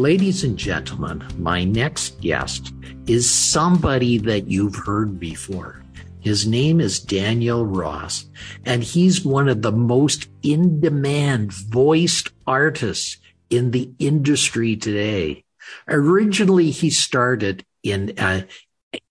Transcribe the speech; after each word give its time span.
Ladies 0.00 0.44
and 0.44 0.56
gentlemen, 0.56 1.22
my 1.36 1.62
next 1.62 2.18
guest 2.22 2.72
is 3.06 3.30
somebody 3.30 4.16
that 4.16 4.46
you've 4.46 4.74
heard 4.74 5.20
before. 5.20 5.82
His 6.20 6.46
name 6.46 6.80
is 6.80 7.00
Daniel 7.00 7.66
Ross, 7.66 8.24
and 8.64 8.82
he's 8.82 9.26
one 9.26 9.46
of 9.46 9.60
the 9.60 9.72
most 9.72 10.28
in 10.42 10.80
demand 10.80 11.52
voiced 11.52 12.30
artists 12.46 13.18
in 13.50 13.72
the 13.72 13.90
industry 13.98 14.74
today. 14.74 15.44
Originally, 15.86 16.70
he 16.70 16.88
started 16.88 17.62
in, 17.82 18.18
uh, 18.18 18.44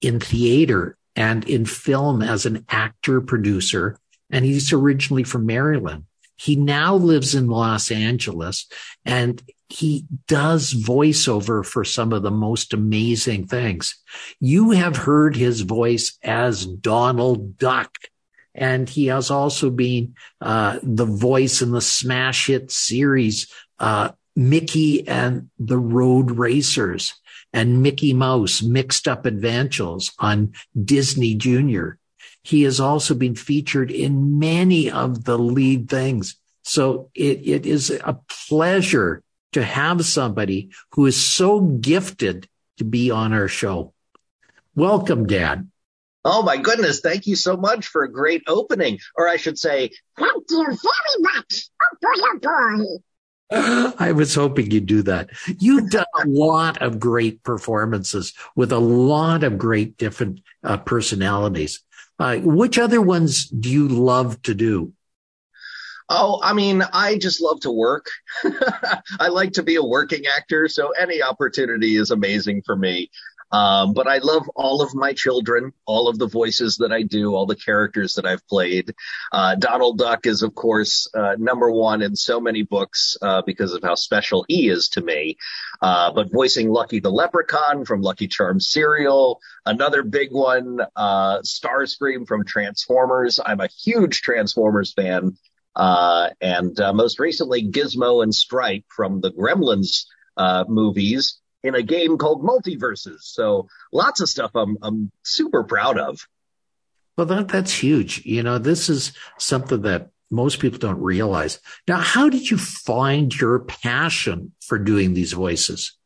in 0.01 0.20
theater 0.20 0.98
and 1.15 1.48
in 1.48 1.65
film 1.65 2.23
as 2.23 2.48
an 2.48 2.65
actor 2.67 3.21
producer, 3.21 3.95
and 4.31 4.43
he's 4.43 4.73
originally 4.73 5.23
from 5.23 5.45
Maryland. 5.45 6.05
He 6.35 6.55
now 6.55 6.95
lives 6.95 7.35
in 7.35 7.45
Los 7.45 7.91
Angeles 7.91 8.65
and 9.05 9.40
he 9.69 10.05
does 10.27 10.73
voiceover 10.73 11.63
for 11.63 11.85
some 11.85 12.12
of 12.12 12.23
the 12.23 12.31
most 12.31 12.73
amazing 12.73 13.45
things. 13.48 13.95
You 14.39 14.71
have 14.71 14.98
heard 14.98 15.35
his 15.35 15.61
voice 15.61 16.17
as 16.23 16.65
Donald 16.65 17.57
Duck. 17.57 17.91
And 18.55 18.89
he 18.89 19.05
has 19.07 19.29
also 19.29 19.70
been 19.70 20.15
uh, 20.41 20.79
the 20.81 21.05
voice 21.05 21.61
in 21.61 21.71
the 21.71 21.81
smash 21.81 22.48
hit 22.48 22.71
series 22.71 23.51
uh, 23.77 24.09
Mickey 24.35 25.07
and 25.07 25.49
the 25.59 25.77
Road 25.77 26.31
Racers 26.31 27.13
and 27.54 27.83
Mickey 27.83 28.11
Mouse 28.11 28.61
Mixed 28.61 29.07
Up 29.07 29.26
Adventures 29.26 30.11
on 30.17 30.54
Disney 30.83 31.35
Junior. 31.35 31.99
He 32.41 32.63
has 32.63 32.79
also 32.79 33.13
been 33.13 33.35
featured 33.35 33.91
in 33.91 34.39
many 34.39 34.89
of 34.89 35.26
the 35.26 35.37
lead 35.37 35.89
things. 35.89 36.35
So 36.63 37.09
it, 37.13 37.48
it 37.48 37.65
is 37.65 37.91
a 37.91 38.17
pleasure 38.48 39.23
to 39.53 39.63
have 39.63 40.05
somebody 40.05 40.69
who 40.91 41.05
is 41.05 41.17
so 41.17 41.59
gifted 41.59 42.47
to 42.77 42.83
be 42.83 43.11
on 43.11 43.33
our 43.33 43.47
show. 43.47 43.93
Welcome, 44.75 45.27
Dad. 45.27 45.69
Oh 46.25 46.43
my 46.43 46.57
goodness. 46.57 46.99
Thank 46.99 47.27
you 47.27 47.35
so 47.35 47.57
much 47.57 47.87
for 47.87 48.03
a 48.03 48.11
great 48.11 48.43
opening. 48.47 48.99
Or 49.15 49.27
I 49.27 49.37
should 49.37 49.57
say, 49.57 49.91
thank 50.17 50.43
you 50.49 50.65
very 50.65 50.75
much. 51.20 51.70
Oh 51.81 51.97
boy, 52.01 52.47
oh 52.47 52.87
boy. 53.91 53.95
I 53.99 54.11
was 54.11 54.35
hoping 54.35 54.70
you'd 54.70 54.85
do 54.85 55.01
that. 55.03 55.31
You've 55.59 55.89
done 55.89 56.05
a 56.21 56.27
lot 56.27 56.81
of 56.81 56.99
great 56.99 57.41
performances 57.43 58.33
with 58.55 58.71
a 58.71 58.79
lot 58.79 59.43
of 59.43 59.57
great 59.57 59.97
different 59.97 60.41
uh, 60.63 60.77
personalities. 60.77 61.83
Uh, 62.20 62.37
which 62.37 62.77
other 62.77 63.01
ones 63.01 63.47
do 63.47 63.70
you 63.70 63.87
love 63.87 64.41
to 64.44 64.53
do? 64.53 64.94
Oh, 66.12 66.40
I 66.44 66.53
mean, 66.53 66.81
I 66.91 67.18
just 67.18 67.40
love 67.41 67.59
to 67.62 67.72
work. 67.72 68.07
I 69.19 69.28
like 69.28 69.53
to 69.53 69.63
be 69.63 69.75
a 69.75 69.84
working 69.84 70.24
actor, 70.25 70.68
so 70.68 70.90
any 70.91 71.22
opportunity 71.22 71.96
is 71.96 72.09
amazing 72.09 72.63
for 72.66 72.75
me. 72.75 73.12
Um, 73.51 73.94
but 73.94 74.07
I 74.07 74.19
love 74.19 74.47
all 74.56 74.81
of 74.81 74.94
my 74.94 75.13
children, 75.13 75.73
all 75.85 76.07
of 76.07 76.19
the 76.19 76.28
voices 76.28 76.78
that 76.78 76.91
I 76.91 77.01
do, 77.01 77.33
all 77.33 77.45
the 77.45 77.56
characters 77.56 78.13
that 78.16 78.25
I've 78.25 78.45
played. 78.47 78.94
Uh, 79.31 79.56
Donald 79.56 79.97
Duck 79.97 80.28
is, 80.28 80.44
of 80.44 80.53
course, 80.53 81.07
uh, 81.16 81.35
number 81.38 81.72
one 81.72 82.01
in 82.01 82.16
so 82.16 82.39
many 82.39 82.62
books 82.63 83.17
uh, 83.22 83.41
because 83.45 83.73
of 83.73 83.81
how 83.81 83.95
special 83.95 84.45
he 84.47 84.69
is 84.69 84.89
to 84.89 85.01
me. 85.01 85.38
Uh, 85.81 86.12
but 86.13 86.31
voicing 86.31 86.69
Lucky 86.69 87.00
the 87.00 87.12
Leprechaun 87.12 87.85
from 87.85 88.01
Lucky 88.01 88.28
Charms 88.28 88.69
cereal, 88.69 89.39
another 89.66 90.03
big 90.03 90.31
one, 90.31 90.79
uh, 90.95 91.39
Starscream 91.39 92.28
from 92.28 92.45
Transformers. 92.45 93.39
I'm 93.44 93.62
a 93.62 93.67
huge 93.67 94.22
Transformers 94.22 94.94
fan. 94.94 95.38
Uh, 95.79 96.29
and 96.41 96.78
uh, 96.81 96.91
most 96.91 97.19
recently, 97.19 97.66
Gizmo 97.66 98.22
and 98.22 98.35
Stripe 98.35 98.84
from 98.90 99.22
the 99.22 99.31
Gremlins 99.31 100.07
uh, 100.35 100.66
movies 100.67 101.40
in 101.63 101.73
a 101.73 101.81
game 101.81 102.17
called 102.17 102.44
MultiVersus. 102.44 103.22
So 103.22 103.69
lots 103.94 104.19
of 104.19 104.28
stuff 104.28 104.51
I'm, 104.56 104.78
I'm 104.81 105.09
super 105.23 105.63
proud 105.63 105.97
of. 105.97 106.19
Well, 107.18 107.28
that, 107.28 107.47
that's 107.47 107.72
huge. 107.72 108.25
You 108.25 108.44
know, 108.44 108.57
this 108.57 108.89
is 108.89 109.13
something 109.38 109.84
that 109.84 110.09
most 110.29 110.59
people 110.59 110.79
don't 110.79 111.01
realize. 111.01 111.59
Now, 111.88 111.97
how 111.97 112.28
did 112.28 112.51
you 112.51 112.57
find 112.57 113.34
your 113.34 113.59
passion 113.59 114.51
for 114.59 114.78
doing 114.78 115.13
these 115.13 115.31
voices? 115.31 115.97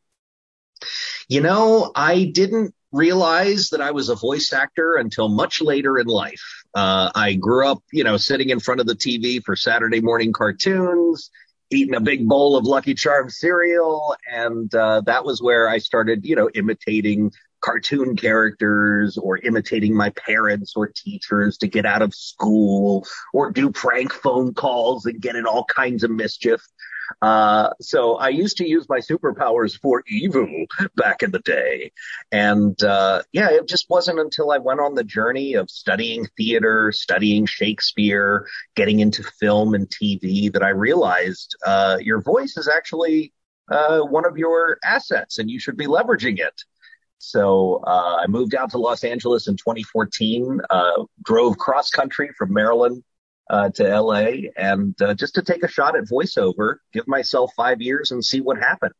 You 1.28 1.40
know, 1.40 1.90
I 1.96 2.30
didn't 2.32 2.76
realize 2.94 3.70
that 3.70 3.80
I 3.80 3.90
was 3.90 4.08
a 4.08 4.14
voice 4.14 4.52
actor 4.52 4.94
until 4.94 5.28
much 5.28 5.60
later 5.60 5.98
in 5.98 6.06
life. 6.06 6.62
Uh, 6.74 7.10
I 7.14 7.34
grew 7.34 7.66
up, 7.66 7.82
you 7.92 8.04
know, 8.04 8.16
sitting 8.16 8.50
in 8.50 8.60
front 8.60 8.80
of 8.80 8.86
the 8.86 8.94
TV 8.94 9.42
for 9.42 9.56
Saturday 9.56 10.00
morning 10.00 10.32
cartoons, 10.32 11.30
eating 11.70 11.96
a 11.96 12.00
big 12.00 12.26
bowl 12.28 12.56
of 12.56 12.64
Lucky 12.64 12.94
Charms 12.94 13.38
cereal. 13.38 14.14
And, 14.30 14.72
uh, 14.74 15.02
that 15.06 15.24
was 15.24 15.42
where 15.42 15.68
I 15.68 15.78
started, 15.78 16.24
you 16.24 16.36
know, 16.36 16.48
imitating 16.54 17.32
cartoon 17.60 18.14
characters 18.14 19.16
or 19.16 19.38
imitating 19.38 19.96
my 19.96 20.10
parents 20.10 20.74
or 20.76 20.86
teachers 20.86 21.56
to 21.58 21.66
get 21.66 21.86
out 21.86 22.02
of 22.02 22.14
school 22.14 23.06
or 23.32 23.50
do 23.50 23.70
prank 23.70 24.12
phone 24.12 24.54
calls 24.54 25.06
and 25.06 25.20
get 25.20 25.34
in 25.34 25.46
all 25.46 25.64
kinds 25.64 26.04
of 26.04 26.10
mischief. 26.10 26.60
Uh, 27.22 27.70
so 27.80 28.16
I 28.16 28.28
used 28.28 28.56
to 28.58 28.68
use 28.68 28.88
my 28.88 28.98
superpowers 28.98 29.78
for 29.78 30.02
evil 30.08 30.48
back 30.96 31.22
in 31.22 31.30
the 31.30 31.40
day. 31.40 31.92
And, 32.32 32.80
uh, 32.82 33.22
yeah, 33.32 33.50
it 33.50 33.68
just 33.68 33.88
wasn't 33.88 34.20
until 34.20 34.50
I 34.50 34.58
went 34.58 34.80
on 34.80 34.94
the 34.94 35.04
journey 35.04 35.54
of 35.54 35.70
studying 35.70 36.26
theater, 36.36 36.92
studying 36.92 37.46
Shakespeare, 37.46 38.46
getting 38.76 39.00
into 39.00 39.22
film 39.22 39.74
and 39.74 39.88
TV 39.88 40.52
that 40.52 40.62
I 40.62 40.70
realized, 40.70 41.56
uh, 41.66 41.98
your 42.00 42.20
voice 42.20 42.56
is 42.56 42.68
actually, 42.68 43.32
uh, 43.70 44.00
one 44.00 44.26
of 44.26 44.36
your 44.36 44.78
assets 44.84 45.38
and 45.38 45.50
you 45.50 45.58
should 45.58 45.76
be 45.76 45.86
leveraging 45.86 46.38
it. 46.38 46.62
So 47.18 47.82
uh, 47.86 48.18
I 48.22 48.26
moved 48.26 48.54
out 48.54 48.70
to 48.72 48.78
Los 48.78 49.02
Angeles 49.02 49.48
in 49.48 49.56
2014, 49.56 50.60
uh, 50.68 51.04
drove 51.24 51.56
cross 51.56 51.88
country 51.90 52.30
from 52.36 52.52
Maryland 52.52 53.02
uh, 53.50 53.70
to 53.70 54.00
LA 54.00 54.48
and 54.56 55.00
uh, 55.02 55.14
just 55.14 55.34
to 55.34 55.42
take 55.42 55.62
a 55.62 55.68
shot 55.68 55.96
at 55.96 56.04
voiceover, 56.04 56.76
give 56.92 57.06
myself 57.06 57.52
five 57.56 57.80
years 57.80 58.10
and 58.10 58.24
see 58.24 58.40
what 58.40 58.58
happened. 58.58 58.94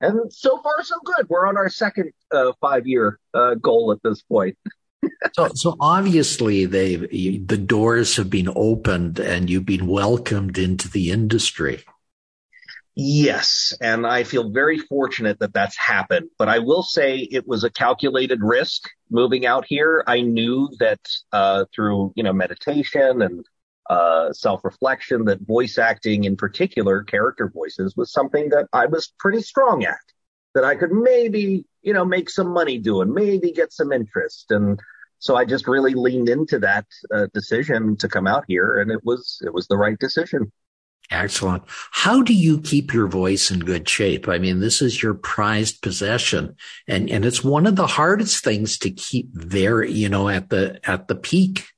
And 0.00 0.32
so 0.32 0.60
far, 0.62 0.82
so 0.82 0.96
good. 1.04 1.28
We're 1.28 1.46
on 1.46 1.56
our 1.56 1.70
second 1.70 2.12
uh, 2.30 2.52
five 2.60 2.86
year 2.86 3.18
uh, 3.32 3.54
goal 3.54 3.92
at 3.92 4.02
this 4.02 4.22
point. 4.22 4.58
so, 5.34 5.48
so 5.54 5.76
obviously, 5.80 6.66
they 6.66 6.96
the 6.96 7.56
doors 7.56 8.16
have 8.16 8.28
been 8.28 8.48
opened 8.54 9.18
and 9.18 9.48
you've 9.48 9.66
been 9.66 9.86
welcomed 9.86 10.58
into 10.58 10.90
the 10.90 11.10
industry. 11.10 11.84
Yes, 12.98 13.74
and 13.80 14.06
I 14.06 14.24
feel 14.24 14.50
very 14.50 14.78
fortunate 14.78 15.38
that 15.40 15.52
that's 15.52 15.76
happened. 15.76 16.30
But 16.38 16.48
I 16.48 16.60
will 16.60 16.82
say 16.82 17.18
it 17.18 17.46
was 17.46 17.62
a 17.62 17.70
calculated 17.70 18.40
risk 18.42 18.88
moving 19.10 19.44
out 19.44 19.66
here. 19.66 20.02
I 20.06 20.22
knew 20.22 20.70
that 20.78 21.00
uh, 21.32 21.66
through 21.74 22.12
you 22.16 22.22
know 22.22 22.32
meditation 22.32 23.22
and 23.22 23.46
uh, 23.88 24.32
self-reflection 24.32 25.24
that 25.26 25.40
voice 25.46 25.78
acting 25.78 26.24
in 26.24 26.36
particular, 26.36 27.04
character 27.04 27.48
voices 27.48 27.96
was 27.96 28.12
something 28.12 28.48
that 28.50 28.66
I 28.72 28.86
was 28.86 29.12
pretty 29.18 29.42
strong 29.42 29.84
at, 29.84 29.98
that 30.54 30.64
I 30.64 30.74
could 30.74 30.92
maybe, 30.92 31.64
you 31.82 31.92
know, 31.92 32.04
make 32.04 32.30
some 32.30 32.48
money 32.48 32.78
doing, 32.78 33.14
maybe 33.14 33.52
get 33.52 33.72
some 33.72 33.92
interest. 33.92 34.50
And 34.50 34.80
so 35.18 35.36
I 35.36 35.44
just 35.44 35.68
really 35.68 35.94
leaned 35.94 36.28
into 36.28 36.58
that 36.60 36.86
uh, 37.14 37.26
decision 37.32 37.96
to 37.98 38.08
come 38.08 38.26
out 38.26 38.44
here 38.48 38.80
and 38.80 38.90
it 38.90 39.04
was, 39.04 39.40
it 39.44 39.52
was 39.52 39.66
the 39.66 39.76
right 39.76 39.98
decision. 39.98 40.50
Excellent. 41.08 41.62
How 41.92 42.20
do 42.20 42.34
you 42.34 42.60
keep 42.60 42.92
your 42.92 43.06
voice 43.06 43.52
in 43.52 43.60
good 43.60 43.88
shape? 43.88 44.28
I 44.28 44.38
mean, 44.38 44.58
this 44.58 44.82
is 44.82 45.00
your 45.00 45.14
prized 45.14 45.80
possession 45.80 46.56
and, 46.88 47.08
and 47.08 47.24
it's 47.24 47.44
one 47.44 47.66
of 47.66 47.76
the 47.76 47.86
hardest 47.86 48.42
things 48.42 48.76
to 48.78 48.90
keep 48.90 49.28
there, 49.32 49.84
you 49.84 50.08
know, 50.08 50.28
at 50.28 50.50
the, 50.50 50.80
at 50.88 51.06
the 51.06 51.14
peak. 51.14 51.68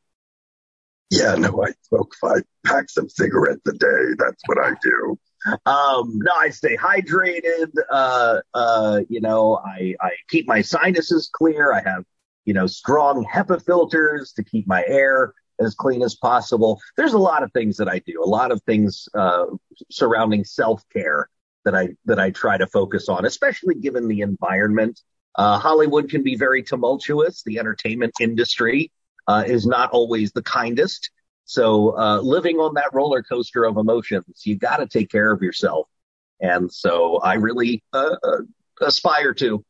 Yeah, 1.10 1.34
no, 1.36 1.64
I 1.64 1.72
smoke 1.82 2.14
five 2.20 2.42
packs 2.66 2.96
of 2.96 3.10
cigarettes 3.10 3.66
a 3.66 3.72
day. 3.72 4.14
That's 4.18 4.42
what 4.46 4.58
I 4.58 4.72
do. 4.82 5.18
Um, 5.64 6.18
no, 6.18 6.32
I 6.38 6.50
stay 6.50 6.76
hydrated. 6.76 7.70
Uh, 7.90 8.40
uh, 8.52 9.00
you 9.08 9.20
know, 9.20 9.56
I, 9.64 9.94
I 10.00 10.10
keep 10.28 10.46
my 10.46 10.60
sinuses 10.60 11.30
clear. 11.32 11.72
I 11.72 11.80
have, 11.80 12.04
you 12.44 12.52
know, 12.54 12.66
strong 12.66 13.24
HEPA 13.24 13.64
filters 13.64 14.32
to 14.32 14.44
keep 14.44 14.66
my 14.66 14.84
air 14.86 15.32
as 15.60 15.74
clean 15.74 16.02
as 16.02 16.14
possible. 16.14 16.80
There's 16.96 17.14
a 17.14 17.18
lot 17.18 17.42
of 17.42 17.52
things 17.52 17.78
that 17.78 17.88
I 17.88 18.00
do, 18.00 18.22
a 18.22 18.28
lot 18.28 18.52
of 18.52 18.62
things, 18.62 19.08
uh, 19.14 19.46
surrounding 19.90 20.44
self 20.44 20.84
care 20.92 21.30
that 21.64 21.74
I 21.74 21.90
that 22.04 22.18
I 22.18 22.30
try 22.30 22.58
to 22.58 22.66
focus 22.66 23.08
on, 23.08 23.24
especially 23.24 23.74
given 23.76 24.08
the 24.08 24.20
environment. 24.20 25.00
Uh, 25.36 25.58
Hollywood 25.58 26.10
can 26.10 26.22
be 26.22 26.36
very 26.36 26.62
tumultuous. 26.62 27.42
The 27.44 27.58
entertainment 27.58 28.12
industry 28.20 28.90
uh, 29.28 29.44
is 29.46 29.66
not 29.66 29.90
always 29.90 30.32
the 30.32 30.42
kindest. 30.42 31.10
So 31.44 31.96
uh, 31.96 32.20
living 32.20 32.56
on 32.56 32.74
that 32.74 32.92
roller 32.92 33.22
coaster 33.22 33.64
of 33.64 33.76
emotions, 33.76 34.42
you 34.44 34.56
got 34.56 34.78
to 34.78 34.86
take 34.86 35.10
care 35.10 35.30
of 35.30 35.42
yourself. 35.42 35.86
And 36.40 36.72
so 36.72 37.18
I 37.18 37.34
really 37.34 37.82
uh, 37.92 38.16
uh, 38.22 38.38
aspire 38.80 39.34
to. 39.34 39.64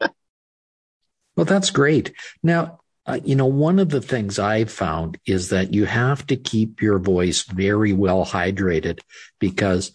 well, 0.00 1.44
that's 1.44 1.70
great. 1.70 2.12
Now, 2.42 2.80
uh, 3.06 3.20
you 3.24 3.36
know, 3.36 3.46
one 3.46 3.78
of 3.78 3.88
the 3.88 4.02
things 4.02 4.38
I've 4.38 4.70
found 4.70 5.18
is 5.26 5.48
that 5.48 5.72
you 5.72 5.86
have 5.86 6.26
to 6.26 6.36
keep 6.36 6.82
your 6.82 6.98
voice 6.98 7.42
very 7.42 7.92
well 7.92 8.24
hydrated 8.24 9.00
because 9.38 9.92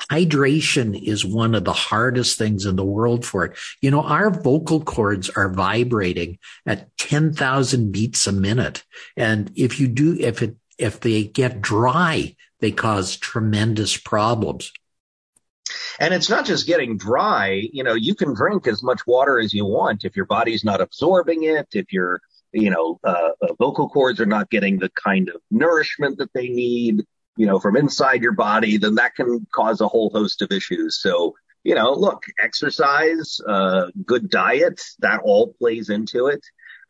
hydration 0.00 1.00
is 1.00 1.24
one 1.24 1.54
of 1.54 1.64
the 1.64 1.72
hardest 1.72 2.38
things 2.38 2.66
in 2.66 2.76
the 2.76 2.84
world 2.84 3.24
for 3.24 3.44
it. 3.44 3.56
You 3.80 3.90
know, 3.90 4.02
our 4.02 4.30
vocal 4.30 4.82
cords 4.82 5.30
are 5.30 5.52
vibrating 5.52 6.38
at 6.66 6.96
10,000 6.98 7.92
beats 7.92 8.26
a 8.26 8.32
minute. 8.32 8.84
And 9.16 9.50
if 9.56 9.80
you 9.80 9.88
do, 9.88 10.16
if 10.18 10.42
it, 10.42 10.56
if 10.78 11.00
they 11.00 11.24
get 11.24 11.62
dry, 11.62 12.36
they 12.60 12.72
cause 12.72 13.16
tremendous 13.16 13.96
problems. 13.96 14.72
And 15.98 16.14
it's 16.14 16.30
not 16.30 16.46
just 16.46 16.66
getting 16.66 16.96
dry. 16.96 17.68
You 17.72 17.82
know, 17.82 17.94
you 17.94 18.14
can 18.14 18.34
drink 18.34 18.66
as 18.66 18.82
much 18.82 19.00
water 19.06 19.38
as 19.38 19.52
you 19.52 19.64
want 19.64 20.04
if 20.04 20.14
your 20.14 20.26
body's 20.26 20.64
not 20.64 20.80
absorbing 20.80 21.44
it, 21.44 21.66
if 21.72 21.92
your, 21.92 22.20
you 22.52 22.70
know, 22.70 23.00
uh, 23.02 23.30
uh, 23.42 23.54
vocal 23.58 23.88
cords 23.88 24.20
are 24.20 24.26
not 24.26 24.50
getting 24.50 24.78
the 24.78 24.90
kind 24.90 25.28
of 25.28 25.40
nourishment 25.50 26.18
that 26.18 26.32
they 26.34 26.48
need, 26.48 27.04
you 27.36 27.46
know, 27.46 27.58
from 27.58 27.76
inside 27.76 28.22
your 28.22 28.32
body, 28.32 28.76
then 28.76 28.96
that 28.96 29.14
can 29.14 29.46
cause 29.54 29.80
a 29.80 29.88
whole 29.88 30.10
host 30.10 30.42
of 30.42 30.52
issues. 30.52 31.00
So, 31.00 31.34
you 31.64 31.74
know, 31.74 31.92
look, 31.92 32.22
exercise, 32.42 33.40
uh, 33.46 33.86
good 34.04 34.30
diet, 34.30 34.80
that 35.00 35.20
all 35.24 35.54
plays 35.58 35.90
into 35.90 36.26
it. 36.26 36.40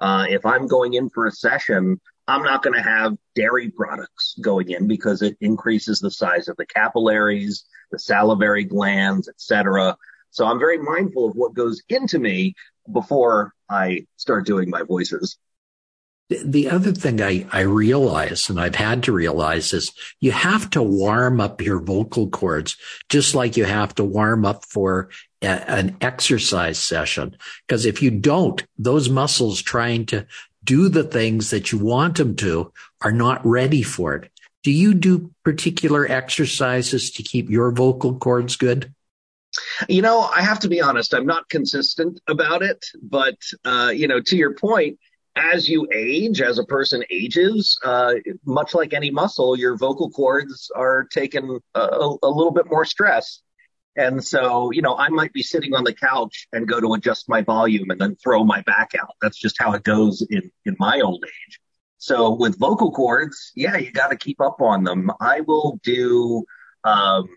Uh, 0.00 0.26
if 0.28 0.44
I'm 0.44 0.66
going 0.66 0.94
in 0.94 1.08
for 1.10 1.26
a 1.26 1.32
session, 1.32 2.00
I'm 2.28 2.42
not 2.42 2.62
going 2.62 2.74
to 2.74 2.82
have 2.82 3.16
dairy 3.34 3.70
products 3.70 4.36
going 4.40 4.70
in 4.70 4.88
because 4.88 5.22
it 5.22 5.36
increases 5.40 6.00
the 6.00 6.10
size 6.10 6.48
of 6.48 6.56
the 6.56 6.66
capillaries, 6.66 7.64
the 7.90 7.98
salivary 7.98 8.64
glands, 8.64 9.28
etc. 9.28 9.96
So 10.30 10.44
I'm 10.44 10.58
very 10.58 10.78
mindful 10.78 11.30
of 11.30 11.36
what 11.36 11.54
goes 11.54 11.82
into 11.88 12.18
me 12.18 12.54
before 12.92 13.54
I 13.70 14.06
start 14.16 14.44
doing 14.44 14.70
my 14.70 14.82
voices. 14.82 15.38
The 16.28 16.68
other 16.68 16.92
thing 16.92 17.22
I, 17.22 17.46
I 17.52 17.60
realize, 17.60 18.50
and 18.50 18.58
I've 18.58 18.74
had 18.74 19.04
to 19.04 19.12
realize 19.12 19.72
is 19.72 19.92
you 20.18 20.32
have 20.32 20.68
to 20.70 20.82
warm 20.82 21.40
up 21.40 21.62
your 21.62 21.80
vocal 21.80 22.28
cords, 22.30 22.76
just 23.08 23.36
like 23.36 23.56
you 23.56 23.64
have 23.64 23.94
to 23.94 24.04
warm 24.04 24.44
up 24.44 24.64
for 24.64 25.10
a, 25.40 25.70
an 25.70 25.96
exercise 26.00 26.80
session. 26.80 27.36
Because 27.66 27.86
if 27.86 28.02
you 28.02 28.10
don't, 28.10 28.64
those 28.76 29.08
muscles 29.08 29.62
trying 29.62 30.06
to 30.06 30.26
do 30.64 30.88
the 30.88 31.04
things 31.04 31.50
that 31.50 31.70
you 31.70 31.78
want 31.78 32.16
them 32.16 32.34
to 32.36 32.72
are 33.02 33.12
not 33.12 33.46
ready 33.46 33.82
for 33.82 34.16
it. 34.16 34.32
Do 34.64 34.72
you 34.72 34.94
do 34.94 35.30
particular 35.44 36.10
exercises 36.10 37.12
to 37.12 37.22
keep 37.22 37.48
your 37.48 37.70
vocal 37.70 38.18
cords 38.18 38.56
good? 38.56 38.92
You 39.88 40.02
know, 40.02 40.22
I 40.22 40.42
have 40.42 40.58
to 40.60 40.68
be 40.68 40.80
honest, 40.80 41.14
I'm 41.14 41.24
not 41.24 41.48
consistent 41.48 42.20
about 42.26 42.64
it, 42.64 42.84
but, 43.00 43.36
uh, 43.64 43.92
you 43.94 44.08
know, 44.08 44.20
to 44.20 44.36
your 44.36 44.54
point, 44.54 44.98
as 45.36 45.68
you 45.68 45.86
age, 45.92 46.40
as 46.40 46.58
a 46.58 46.64
person 46.64 47.04
ages, 47.10 47.78
uh, 47.84 48.14
much 48.46 48.74
like 48.74 48.94
any 48.94 49.10
muscle, 49.10 49.56
your 49.56 49.76
vocal 49.76 50.10
cords 50.10 50.70
are 50.74 51.04
taking 51.04 51.60
a, 51.74 51.80
a, 51.80 52.28
little 52.28 52.50
bit 52.50 52.66
more 52.70 52.86
stress. 52.86 53.42
And 53.96 54.24
so, 54.24 54.70
you 54.72 54.82
know, 54.82 54.96
I 54.96 55.08
might 55.10 55.32
be 55.32 55.42
sitting 55.42 55.74
on 55.74 55.84
the 55.84 55.92
couch 55.92 56.48
and 56.52 56.66
go 56.66 56.80
to 56.80 56.94
adjust 56.94 57.28
my 57.28 57.42
volume 57.42 57.90
and 57.90 58.00
then 58.00 58.16
throw 58.16 58.44
my 58.44 58.62
back 58.62 58.92
out. 58.98 59.14
That's 59.20 59.38
just 59.38 59.56
how 59.58 59.72
it 59.72 59.84
goes 59.84 60.26
in, 60.28 60.50
in 60.64 60.76
my 60.78 61.00
old 61.00 61.24
age. 61.24 61.60
So 61.98 62.34
with 62.34 62.58
vocal 62.58 62.90
cords, 62.92 63.52
yeah, 63.54 63.76
you 63.76 63.92
got 63.92 64.08
to 64.08 64.16
keep 64.16 64.40
up 64.40 64.60
on 64.60 64.84
them. 64.84 65.10
I 65.20 65.40
will 65.40 65.80
do, 65.82 66.44
um, 66.84 67.28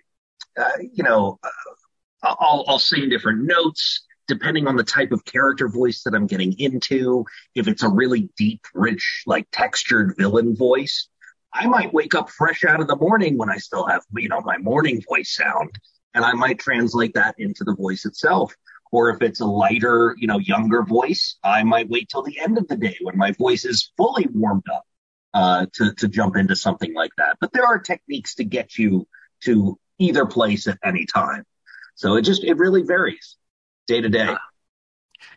uh, 0.57 0.69
you 0.94 1.04
know, 1.04 1.40
uh, 1.44 2.36
I'll, 2.40 2.66
I'll 2.68 2.80
sing 2.80 3.10
different 3.10 3.44
notes 3.44 4.06
depending 4.30 4.68
on 4.68 4.78
the 4.78 4.84
type 4.84 5.12
of 5.12 5.26
character 5.26 5.68
voice 5.68 6.04
that 6.04 6.14
I'm 6.14 6.28
getting 6.28 6.58
into. 6.58 7.26
If 7.56 7.68
it's 7.68 7.84
a 7.84 7.90
really 7.90 8.30
deep, 8.38 8.62
rich, 8.74 9.24
like 9.26 9.48
textured 9.52 10.16
villain 10.18 10.56
voice, 10.56 11.10
I 11.54 11.68
might 11.68 11.92
wake 11.92 12.16
up 12.16 12.30
fresh 12.30 12.64
out 12.64 12.80
of 12.80 12.88
the 12.88 12.96
morning 12.96 13.38
when 13.38 13.50
I 13.50 13.58
still 13.58 13.86
have, 13.88 14.04
you 14.16 14.30
know, 14.30 14.40
my 14.42 14.58
morning 14.60 15.02
voice 15.10 15.36
sound 15.36 15.72
and 16.14 16.24
I 16.24 16.34
might 16.34 16.60
translate 16.60 17.16
that 17.16 17.36
into 17.40 17.64
the 17.64 17.76
voice 17.76 18.06
itself. 18.06 18.56
Or 18.92 19.10
if 19.10 19.22
it's 19.22 19.40
a 19.40 19.46
lighter, 19.46 20.16
you 20.18 20.28
know, 20.28 20.40
younger 20.40 20.84
voice, 20.84 21.38
I 21.44 21.64
might 21.64 21.90
wait 21.90 22.10
till 22.10 22.24
the 22.24 22.40
end 22.40 22.58
of 22.58 22.68
the 22.68 22.78
day 22.78 22.98
when 23.02 23.18
my 23.18 23.32
voice 23.32 23.66
is 23.66 23.92
fully 23.98 24.28
warmed 24.32 24.70
up 24.74 24.86
uh, 25.34 25.66
to 25.74 25.94
to 25.94 26.08
jump 26.08 26.36
into 26.36 26.56
something 26.56 26.94
like 26.94 27.12
that. 27.18 27.38
But 27.40 27.54
there 27.54 27.66
are 27.66 27.78
techniques 27.78 28.36
to 28.36 28.44
get 28.44 28.78
you 28.78 29.08
to 29.44 29.78
either 30.00 30.25
place 30.25 30.68
at 30.68 30.80
any 30.84 31.06
time. 31.06 31.46
So 31.96 32.16
it 32.16 32.24
just 32.24 32.44
it 32.44 32.58
really 32.58 32.82
varies 32.82 33.38
day 33.89 34.00
to 34.01 34.09
day. 34.09 34.36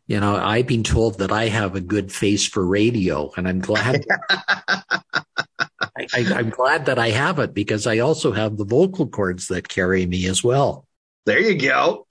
You 0.07 0.21
know, 0.21 0.37
I've 0.37 0.67
been 0.67 0.85
told 0.85 1.19
that 1.19 1.33
I 1.33 1.49
have 1.49 1.75
a 1.75 1.81
good 1.81 2.13
face 2.13 2.47
for 2.47 2.65
radio, 2.65 3.33
and 3.37 3.49
I'm 3.49 3.61
glad. 3.61 4.05
I, 6.15 6.19
am 6.19 6.51
glad 6.51 6.87
that 6.87 6.99
I 6.99 7.11
have 7.11 7.39
it 7.39 7.55
because 7.55 7.87
I 7.87 7.99
also 7.99 8.33
have 8.33 8.57
the 8.57 8.65
vocal 8.65 9.07
cords 9.07 9.49
that 9.49 9.69
carry 9.69 10.05
me 10.05 10.27
as 10.27 10.45
well. 10.45 10.87
There 11.25 11.41
you 11.41 11.57
go. 11.57 12.07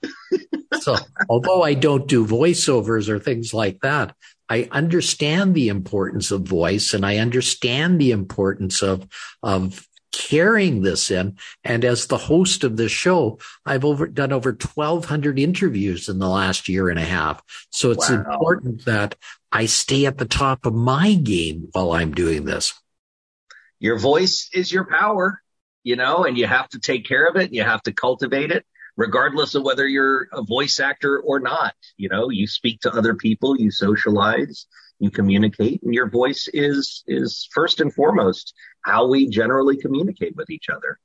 so, 0.80 0.96
although 1.28 1.62
I 1.62 1.74
don't 1.74 2.08
do 2.08 2.26
voiceovers 2.26 3.08
or 3.08 3.18
things 3.18 3.54
like 3.54 3.80
that, 3.82 4.16
I 4.48 4.68
understand 4.72 5.54
the 5.54 5.68
importance 5.68 6.30
of 6.30 6.42
voice 6.42 6.94
and 6.94 7.06
I 7.06 7.18
understand 7.18 8.00
the 8.00 8.10
importance 8.10 8.82
of, 8.82 9.06
of 9.42 9.86
carrying 10.12 10.82
this 10.82 11.10
in. 11.10 11.36
And 11.64 11.84
as 11.84 12.06
the 12.06 12.18
host 12.18 12.64
of 12.64 12.76
this 12.76 12.92
show, 12.92 13.38
I've 13.66 13.84
over, 13.84 14.06
done 14.06 14.32
over 14.32 14.50
1200 14.50 15.38
interviews 15.38 16.08
in 16.08 16.18
the 16.18 16.28
last 16.28 16.68
year 16.68 16.88
and 16.88 16.98
a 16.98 17.04
half. 17.04 17.42
So 17.70 17.90
it's 17.90 18.10
wow. 18.10 18.18
important 18.18 18.84
that 18.84 19.16
I 19.50 19.66
stay 19.66 20.06
at 20.06 20.18
the 20.18 20.26
top 20.26 20.66
of 20.66 20.74
my 20.74 21.14
game 21.14 21.68
while 21.72 21.92
I'm 21.92 22.12
doing 22.12 22.44
this 22.44 22.74
your 23.82 23.98
voice 23.98 24.48
is 24.52 24.70
your 24.70 24.84
power, 24.84 25.42
you 25.82 25.96
know, 25.96 26.24
and 26.24 26.38
you 26.38 26.46
have 26.46 26.68
to 26.68 26.78
take 26.78 27.04
care 27.04 27.26
of 27.26 27.34
it. 27.34 27.52
You 27.52 27.64
have 27.64 27.82
to 27.82 27.92
cultivate 27.92 28.52
it 28.52 28.64
regardless 28.96 29.56
of 29.56 29.64
whether 29.64 29.88
you're 29.88 30.28
a 30.32 30.44
voice 30.44 30.78
actor 30.78 31.18
or 31.18 31.40
not. 31.40 31.74
You 31.96 32.08
know, 32.08 32.30
you 32.30 32.46
speak 32.46 32.80
to 32.82 32.92
other 32.92 33.16
people, 33.16 33.58
you 33.58 33.72
socialize, 33.72 34.66
you 35.00 35.10
communicate, 35.10 35.82
and 35.82 35.92
your 35.92 36.08
voice 36.08 36.48
is, 36.54 37.02
is 37.08 37.48
first 37.52 37.80
and 37.80 37.92
foremost 37.92 38.54
how 38.82 39.06
we 39.06 39.28
generally 39.28 39.76
communicate 39.76 40.36
with 40.36 40.50
each 40.50 40.68
other. 40.68 40.98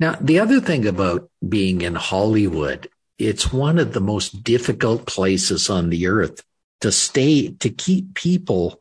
Now, 0.00 0.16
the 0.20 0.38
other 0.38 0.60
thing 0.60 0.86
about 0.86 1.30
being 1.46 1.82
in 1.82 1.94
Hollywood, 1.94 2.88
it's 3.18 3.52
one 3.52 3.78
of 3.78 3.92
the 3.92 4.00
most 4.00 4.42
difficult 4.44 5.06
places 5.06 5.68
on 5.68 5.90
the 5.90 6.06
earth 6.06 6.42
to 6.80 6.92
stay, 6.92 7.50
to 7.50 7.70
keep 7.70 8.14
people 8.14 8.80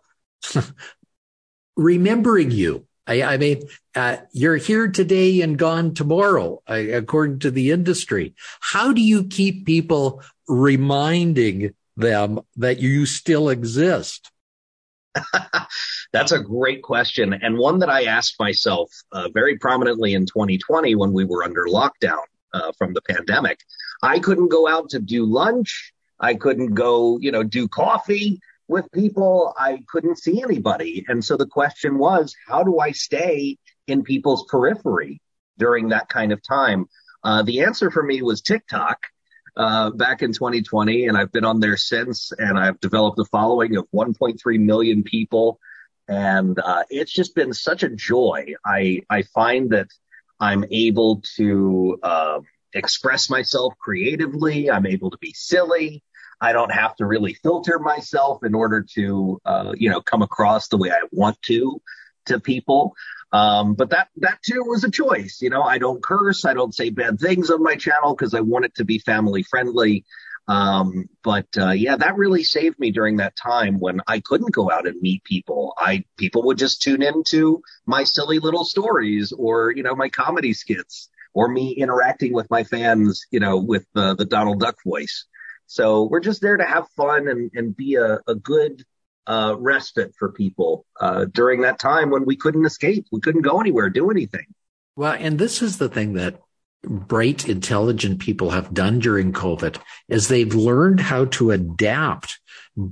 remembering 1.75 2.51
you. 2.51 2.85
I, 3.07 3.23
I 3.23 3.37
mean, 3.37 3.63
uh, 3.95 4.17
you're 4.31 4.57
here 4.57 4.89
today 4.89 5.41
and 5.41 5.57
gone 5.57 5.93
tomorrow, 5.93 6.61
according 6.67 7.39
to 7.39 7.51
the 7.51 7.71
industry. 7.71 8.35
How 8.59 8.93
do 8.93 9.01
you 9.01 9.23
keep 9.23 9.65
people 9.65 10.21
reminding 10.47 11.73
them 11.95 12.41
that 12.57 12.79
you 12.79 13.05
still 13.05 13.49
exist? 13.49 14.29
That's 16.13 16.31
a 16.31 16.39
great 16.39 16.81
question, 16.83 17.33
and 17.33 17.57
one 17.57 17.79
that 17.79 17.89
I 17.89 18.05
asked 18.05 18.35
myself 18.39 18.89
uh, 19.11 19.29
very 19.33 19.57
prominently 19.57 20.13
in 20.13 20.25
2020 20.25 20.95
when 20.95 21.13
we 21.13 21.25
were 21.25 21.43
under 21.43 21.65
lockdown 21.65 22.23
uh, 22.53 22.71
from 22.77 22.93
the 22.93 23.01
pandemic. 23.01 23.59
I 24.01 24.19
couldn't 24.19 24.49
go 24.49 24.67
out 24.67 24.89
to 24.89 24.99
do 24.99 25.25
lunch. 25.25 25.93
I 26.19 26.35
couldn't 26.35 26.73
go, 26.73 27.19
you 27.19 27.31
know, 27.31 27.43
do 27.43 27.67
coffee 27.67 28.39
with 28.67 28.91
people, 28.91 29.53
I 29.57 29.83
couldn't 29.87 30.17
see 30.17 30.41
anybody. 30.41 31.05
And 31.07 31.23
so 31.23 31.37
the 31.37 31.45
question 31.45 31.97
was, 31.97 32.35
how 32.47 32.63
do 32.63 32.79
I 32.79 32.91
stay 32.91 33.57
in 33.87 34.03
people's 34.03 34.45
periphery 34.49 35.21
during 35.57 35.89
that 35.89 36.09
kind 36.09 36.31
of 36.31 36.41
time? 36.43 36.87
Uh, 37.23 37.43
the 37.43 37.61
answer 37.61 37.89
for 37.91 38.03
me 38.03 38.21
was 38.21 38.41
TikTok. 38.41 38.99
Uh, 39.57 39.89
back 39.89 40.21
in 40.21 40.31
2020, 40.31 41.07
and 41.07 41.17
I've 41.17 41.31
been 41.31 41.43
on 41.43 41.59
there 41.59 41.77
since, 41.77 42.31
and 42.37 42.59
I've 42.59 42.79
developed 42.79 43.17
a 43.17 43.25
following 43.25 43.75
of 43.75 43.87
1.3 43.91 44.59
million 44.59 45.01
people, 45.01 45.59
and 46.07 46.59
uh, 46.59 46.83
it's 46.91 47.11
just 47.11 47.33
been 47.33 47.53
such 47.53 47.81
a 47.81 47.89
joy. 47.89 48.53
I 48.63 49.01
I 49.09 49.23
find 49.23 49.71
that 49.71 49.87
I'm 50.39 50.63
able 50.69 51.23
to 51.37 51.97
uh, 52.03 52.39
express 52.73 53.31
myself 53.31 53.73
creatively. 53.79 54.69
I'm 54.69 54.85
able 54.85 55.09
to 55.09 55.17
be 55.17 55.33
silly. 55.33 56.03
I 56.39 56.53
don't 56.53 56.71
have 56.71 56.95
to 56.97 57.07
really 57.07 57.33
filter 57.33 57.79
myself 57.79 58.43
in 58.43 58.53
order 58.53 58.85
to, 58.93 59.41
uh, 59.43 59.73
you 59.75 59.89
know, 59.89 60.01
come 60.01 60.21
across 60.21 60.67
the 60.67 60.77
way 60.77 60.91
I 60.91 61.01
want 61.11 61.41
to 61.47 61.81
to 62.27 62.39
people. 62.39 62.93
Um, 63.31 63.75
but 63.75 63.89
that, 63.89 64.07
that 64.17 64.39
too 64.41 64.63
was 64.65 64.83
a 64.83 64.91
choice. 64.91 65.39
You 65.41 65.49
know, 65.49 65.61
I 65.61 65.77
don't 65.77 66.01
curse. 66.01 66.45
I 66.45 66.53
don't 66.53 66.73
say 66.73 66.89
bad 66.89 67.19
things 67.19 67.49
on 67.49 67.61
my 67.61 67.75
channel 67.75 68.15
because 68.15 68.33
I 68.33 68.41
want 68.41 68.65
it 68.65 68.75
to 68.75 68.85
be 68.85 68.99
family 68.99 69.43
friendly. 69.43 70.05
Um, 70.49 71.09
but, 71.25 71.47
uh, 71.57 71.71
yeah, 71.71 71.97
that 71.97 72.15
really 72.15 72.45
saved 72.45 72.79
me 72.79 72.91
during 72.91 73.17
that 73.17 73.35
time 73.35 73.79
when 73.79 73.99
I 74.07 74.21
couldn't 74.21 74.53
go 74.53 74.71
out 74.71 74.87
and 74.87 75.01
meet 75.01 75.25
people. 75.25 75.73
I, 75.77 76.05
people 76.15 76.43
would 76.43 76.57
just 76.57 76.81
tune 76.81 77.01
into 77.01 77.61
my 77.85 78.05
silly 78.05 78.39
little 78.39 78.63
stories 78.63 79.33
or, 79.33 79.71
you 79.71 79.83
know, 79.83 79.93
my 79.93 80.07
comedy 80.07 80.53
skits 80.53 81.09
or 81.33 81.49
me 81.49 81.71
interacting 81.71 82.31
with 82.31 82.49
my 82.49 82.63
fans, 82.63 83.25
you 83.29 83.41
know, 83.41 83.57
with 83.57 83.85
the 83.93 84.15
Donald 84.15 84.61
Duck 84.61 84.77
voice. 84.85 85.25
So 85.65 86.07
we're 86.09 86.21
just 86.21 86.41
there 86.41 86.55
to 86.55 86.63
have 86.63 86.87
fun 86.95 87.27
and, 87.27 87.51
and 87.53 87.75
be 87.75 87.95
a, 87.95 88.19
a 88.25 88.35
good, 88.35 88.85
uh, 89.27 89.55
respite 89.59 90.13
for 90.17 90.31
people, 90.31 90.85
uh, 90.99 91.25
during 91.25 91.61
that 91.61 91.79
time 91.79 92.09
when 92.09 92.25
we 92.25 92.35
couldn't 92.35 92.65
escape. 92.65 93.05
We 93.11 93.19
couldn't 93.19 93.41
go 93.41 93.59
anywhere, 93.59 93.89
do 93.89 94.09
anything. 94.09 94.45
Well, 94.95 95.15
and 95.19 95.37
this 95.37 95.61
is 95.61 95.77
the 95.77 95.89
thing 95.89 96.13
that 96.13 96.39
bright, 96.83 97.47
intelligent 97.47 98.19
people 98.19 98.51
have 98.51 98.73
done 98.73 98.99
during 98.99 99.33
COVID 99.33 99.79
is 100.07 100.27
they've 100.27 100.53
learned 100.53 100.99
how 100.99 101.25
to 101.25 101.51
adapt 101.51 102.39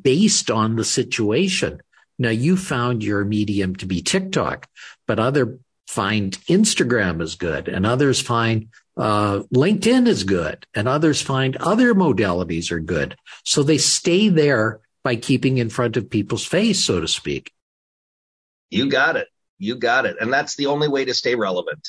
based 0.02 0.52
on 0.52 0.76
the 0.76 0.84
situation. 0.84 1.82
Now 2.18 2.30
you 2.30 2.58
found 2.58 3.04
your 3.04 3.24
medium 3.26 3.76
to 3.78 3.86
be 3.86 4.02
TikTok, 4.02 4.68
but 5.08 5.20
other 5.20 5.60
find 5.88 6.38
Instagram 6.48 7.22
is 7.22 7.36
good 7.36 7.68
and 7.68 7.86
others 7.86 8.22
find 8.22 8.70
uh, 8.98 9.40
LinkedIn 9.54 10.08
is 10.08 10.24
good 10.24 10.66
and 10.74 10.88
others 10.88 11.22
find 11.22 11.56
other 11.58 11.94
modalities 11.94 12.72
are 12.72 12.80
good. 12.80 13.16
So 13.44 13.62
they 13.62 13.78
stay 13.78 14.30
there 14.30 14.80
by 15.06 15.16
keeping 15.16 15.60
in 15.60 15.70
front 15.70 15.98
of 15.98 16.10
people's 16.10 16.44
face, 16.44 16.84
so 16.84 17.00
to 17.00 17.08
speak. 17.08 17.54
You 18.72 18.90
got 18.90 19.18
it. 19.18 19.28
You 19.60 19.76
got 19.76 20.08
it. 20.08 20.18
And 20.20 20.34
that's 20.34 20.56
the 20.56 20.66
only 20.66 20.88
way 20.88 21.06
to 21.06 21.14
stay 21.14 21.36
relevant. 21.36 21.88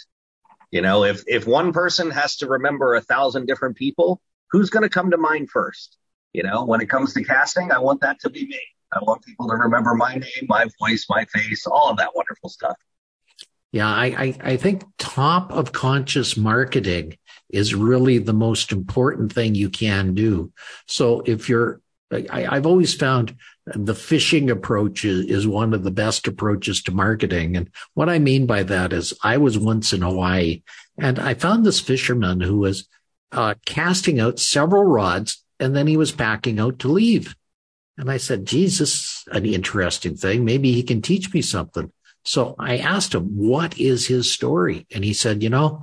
You 0.71 0.83
know, 0.83 1.05
if, 1.05 1.25
if 1.27 1.47
one 1.47 1.73
person 1.73 2.11
has 2.11 2.37
to 2.37 2.47
remember 2.47 2.95
a 2.95 3.01
thousand 3.01 3.47
different 3.47 3.77
people, 3.77 4.21
who's 4.51 4.69
going 4.69 4.83
to 4.83 4.91
come 4.91 5.13
to 5.13 5.17
mind 5.17 5.49
first? 5.51 5.97
You 6.35 6.43
know, 6.43 6.67
when 6.67 6.83
it 6.83 6.91
comes 6.91 7.15
to 7.15 7.25
casting, 7.25 7.73
I 7.73 7.79
want 7.79 8.03
that 8.03 8.21
to 8.21 8.29
be 8.29 8.47
me. 8.47 8.61
I 8.93 8.99
want 9.01 9.25
people 9.25 9.49
to 9.49 9.55
remember 9.55 9.95
my 9.95 10.17
name, 10.17 10.47
my 10.47 10.67
voice, 10.79 11.07
my 11.09 11.25
face, 11.25 11.67
all 11.67 11.89
of 11.89 11.97
that 11.97 12.15
wonderful 12.15 12.51
stuff. 12.51 12.77
Yeah, 13.73 13.89
I, 13.89 14.07
I, 14.07 14.37
I 14.43 14.57
think 14.59 14.85
top 14.99 15.53
of 15.53 15.73
conscious 15.73 16.37
marketing 16.37 17.17
is 17.49 17.75
really 17.75 18.19
the 18.19 18.35
most 18.35 18.73
important 18.73 19.33
thing 19.33 19.55
you 19.55 19.71
can 19.71 20.13
do. 20.13 20.53
So 20.87 21.23
if 21.25 21.49
you're, 21.49 21.81
I, 22.13 22.47
I've 22.47 22.67
always 22.67 22.95
found 22.95 23.37
the 23.67 23.95
fishing 23.95 24.51
approach 24.51 25.05
is, 25.05 25.27
is 25.27 25.47
one 25.47 25.75
of 25.75 25.83
the 25.83 25.91
best 25.91 26.29
approaches 26.29 26.83
to 26.85 26.93
marketing. 26.93 27.57
And 27.57 27.71
what 27.95 28.09
I 28.09 28.19
mean 28.19 28.47
by 28.47 28.63
that 28.63 28.93
is 28.93 29.13
I 29.23 29.39
was 29.39 29.59
once 29.59 29.93
in 29.93 30.03
Hawaii 30.03 30.63
and 30.99 31.19
I 31.19 31.35
found 31.35 31.65
this 31.65 31.81
fisherman 31.81 32.41
who 32.41 32.59
was 32.59 32.89
uh, 33.33 33.55
casting 33.65 34.21
out 34.21 34.39
several 34.39 34.85
rods 34.85 35.43
and 35.59 35.75
then 35.75 35.87
he 35.87 35.97
was 35.97 36.13
packing 36.13 36.61
out 36.61 36.79
to 36.81 36.89
leave. 36.89 37.35
And 37.99 38.11
I 38.11 38.19
said, 38.19 38.47
Jesus, 38.47 39.25
an 39.33 39.47
interesting 39.47 40.17
thing. 40.17 40.45
Maybe 40.45 40.73
he 40.73 40.83
can 40.83 41.03
teach 41.03 41.33
me 41.33 41.43
something. 41.43 41.91
So 42.25 42.55
I 42.59 42.79
asked 42.79 43.15
him, 43.15 43.37
what 43.37 43.79
is 43.79 44.07
his 44.07 44.33
story? 44.33 44.87
And 44.93 45.05
he 45.05 45.15
said, 45.15 45.43
you 45.43 45.49
know, 45.49 45.83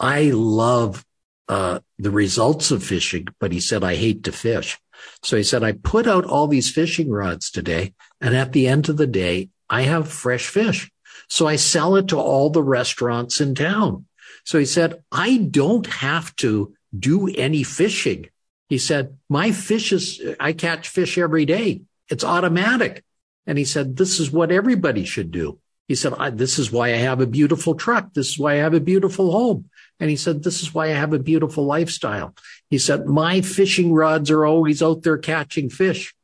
I 0.00 0.30
love 0.32 1.04
uh, 1.48 1.80
the 1.98 2.10
results 2.10 2.70
of 2.70 2.82
fishing, 2.82 3.28
but 3.38 3.52
he 3.52 3.60
said, 3.60 3.84
I 3.84 3.94
hate 3.94 4.24
to 4.24 4.32
fish. 4.32 4.78
So 5.22 5.36
he 5.36 5.42
said, 5.42 5.62
I 5.62 5.72
put 5.72 6.06
out 6.06 6.24
all 6.24 6.46
these 6.46 6.70
fishing 6.70 7.10
rods 7.10 7.50
today. 7.50 7.94
And 8.20 8.36
at 8.36 8.52
the 8.52 8.68
end 8.68 8.88
of 8.88 8.96
the 8.96 9.06
day, 9.06 9.50
I 9.68 9.82
have 9.82 10.08
fresh 10.08 10.46
fish. 10.46 10.90
So 11.28 11.46
I 11.46 11.56
sell 11.56 11.96
it 11.96 12.08
to 12.08 12.18
all 12.18 12.50
the 12.50 12.62
restaurants 12.62 13.40
in 13.40 13.54
town. 13.54 14.06
So 14.44 14.58
he 14.58 14.66
said, 14.66 15.02
I 15.10 15.38
don't 15.38 15.86
have 15.86 16.34
to 16.36 16.74
do 16.96 17.28
any 17.28 17.62
fishing. 17.62 18.28
He 18.68 18.78
said, 18.78 19.16
my 19.28 19.52
fish 19.52 19.92
is, 19.92 20.20
I 20.38 20.52
catch 20.52 20.88
fish 20.88 21.18
every 21.18 21.44
day. 21.44 21.82
It's 22.08 22.24
automatic. 22.24 23.04
And 23.46 23.58
he 23.58 23.64
said, 23.64 23.96
this 23.96 24.20
is 24.20 24.30
what 24.30 24.52
everybody 24.52 25.04
should 25.04 25.30
do. 25.30 25.58
He 25.86 25.94
said, 25.94 26.14
this 26.38 26.58
is 26.58 26.72
why 26.72 26.88
I 26.88 26.96
have 26.96 27.20
a 27.20 27.26
beautiful 27.26 27.74
truck. 27.74 28.14
This 28.14 28.30
is 28.30 28.38
why 28.38 28.54
I 28.54 28.56
have 28.56 28.74
a 28.74 28.80
beautiful 28.80 29.32
home. 29.32 29.68
And 30.00 30.08
he 30.08 30.16
said, 30.16 30.42
this 30.42 30.62
is 30.62 30.72
why 30.72 30.86
I 30.86 30.94
have 30.94 31.12
a 31.12 31.18
beautiful 31.18 31.66
lifestyle. 31.66 32.34
He 32.70 32.78
said, 32.78 33.06
my 33.06 33.42
fishing 33.42 33.92
rods 33.92 34.30
are 34.30 34.46
always 34.46 34.82
out 34.82 35.02
there 35.02 35.18
catching 35.18 35.68
fish. 35.68 36.14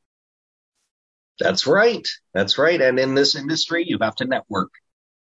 That's 1.39 1.67
right. 1.67 2.07
That's 2.35 2.59
right. 2.59 2.81
And 2.81 2.99
in 2.99 3.15
this 3.15 3.37
industry, 3.37 3.85
you 3.87 3.99
have 4.01 4.17
to 4.17 4.25
network. 4.25 4.71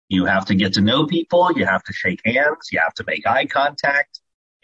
You 0.08 0.24
have 0.24 0.46
to 0.46 0.54
get 0.54 0.74
to 0.74 0.80
know 0.80 1.06
people. 1.06 1.50
You 1.56 1.64
have 1.64 1.82
to 1.84 1.92
shake 1.92 2.20
hands. 2.24 2.68
You 2.70 2.80
have 2.80 2.94
to 2.94 3.04
make 3.06 3.26
eye 3.26 3.46
contact. 3.46 4.15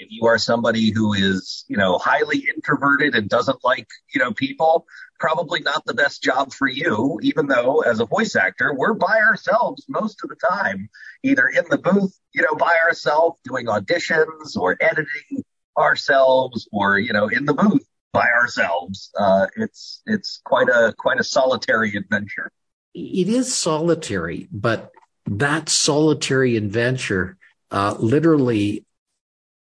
If 0.03 0.09
you 0.11 0.27
are 0.27 0.37
somebody 0.39 0.91
who 0.91 1.13
is, 1.15 1.65
you 1.69 1.77
know, 1.77 1.97
highly 1.97 2.45
introverted 2.53 3.15
and 3.15 3.29
doesn't 3.29 3.61
like, 3.63 3.87
you 4.13 4.21
know, 4.21 4.33
people, 4.33 4.85
probably 5.21 5.61
not 5.61 5.85
the 5.85 5.95
best 5.95 6.25
job 6.25 6.53
for 6.53 6.67
you, 6.67 7.21
even 7.23 7.47
though 7.47 7.83
as 7.83 8.01
a 8.01 8.05
voice 8.07 8.35
actor, 8.35 8.75
we're 8.77 8.95
by 8.95 9.21
ourselves 9.21 9.85
most 9.89 10.19
of 10.25 10.31
the 10.31 10.35
time, 10.51 10.89
either 11.23 11.47
in 11.47 11.65
the 11.71 11.79
booth, 11.79 12.19
you 12.35 12.43
know, 12.43 12.57
by 12.57 12.77
ourselves 12.85 13.39
doing 13.45 13.67
auditions 13.67 14.57
or 14.57 14.77
editing 14.81 15.45
ourselves 15.79 16.69
or, 16.73 16.99
you 16.99 17.13
know, 17.13 17.29
in 17.29 17.45
the 17.45 17.55
booth 17.55 17.87
by 18.13 18.27
ourselves. 18.27 19.13
Uh, 19.17 19.47
it's, 19.57 20.03
it's 20.07 20.41
quite 20.45 20.69
a, 20.69 20.93
quite 20.99 21.21
a 21.21 21.25
solitary 21.25 21.95
adventure. 21.95 22.51
It 22.93 23.29
is 23.29 23.55
solitary, 23.55 24.49
but 24.51 24.91
that 25.27 25.69
solitary 25.69 26.57
adventure, 26.57 27.39
uh, 27.71 27.95
literally 28.01 28.85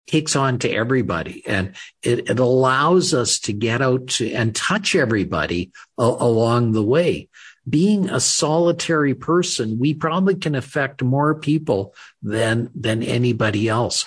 takes 0.06 0.37
on 0.37 0.58
to 0.58 0.70
everybody 0.70 1.46
and 1.46 1.75
it, 2.02 2.30
it 2.30 2.38
allows 2.38 3.14
us 3.14 3.38
to 3.40 3.52
get 3.52 3.80
out 3.80 4.08
to, 4.08 4.32
and 4.32 4.54
touch 4.54 4.94
everybody 4.94 5.73
a, 5.99 6.02
along 6.02 6.73
the 6.73 6.82
way. 6.82 7.28
Being 7.66 8.11
a 8.11 8.20
solitary 8.20 9.14
person, 9.14 9.78
we 9.78 9.94
probably 9.94 10.34
can 10.34 10.54
affect 10.54 11.02
more 11.02 11.34
people 11.34 11.94
than, 12.23 12.70
than 12.75 13.02
anybody 13.02 13.68
else. 13.68 14.06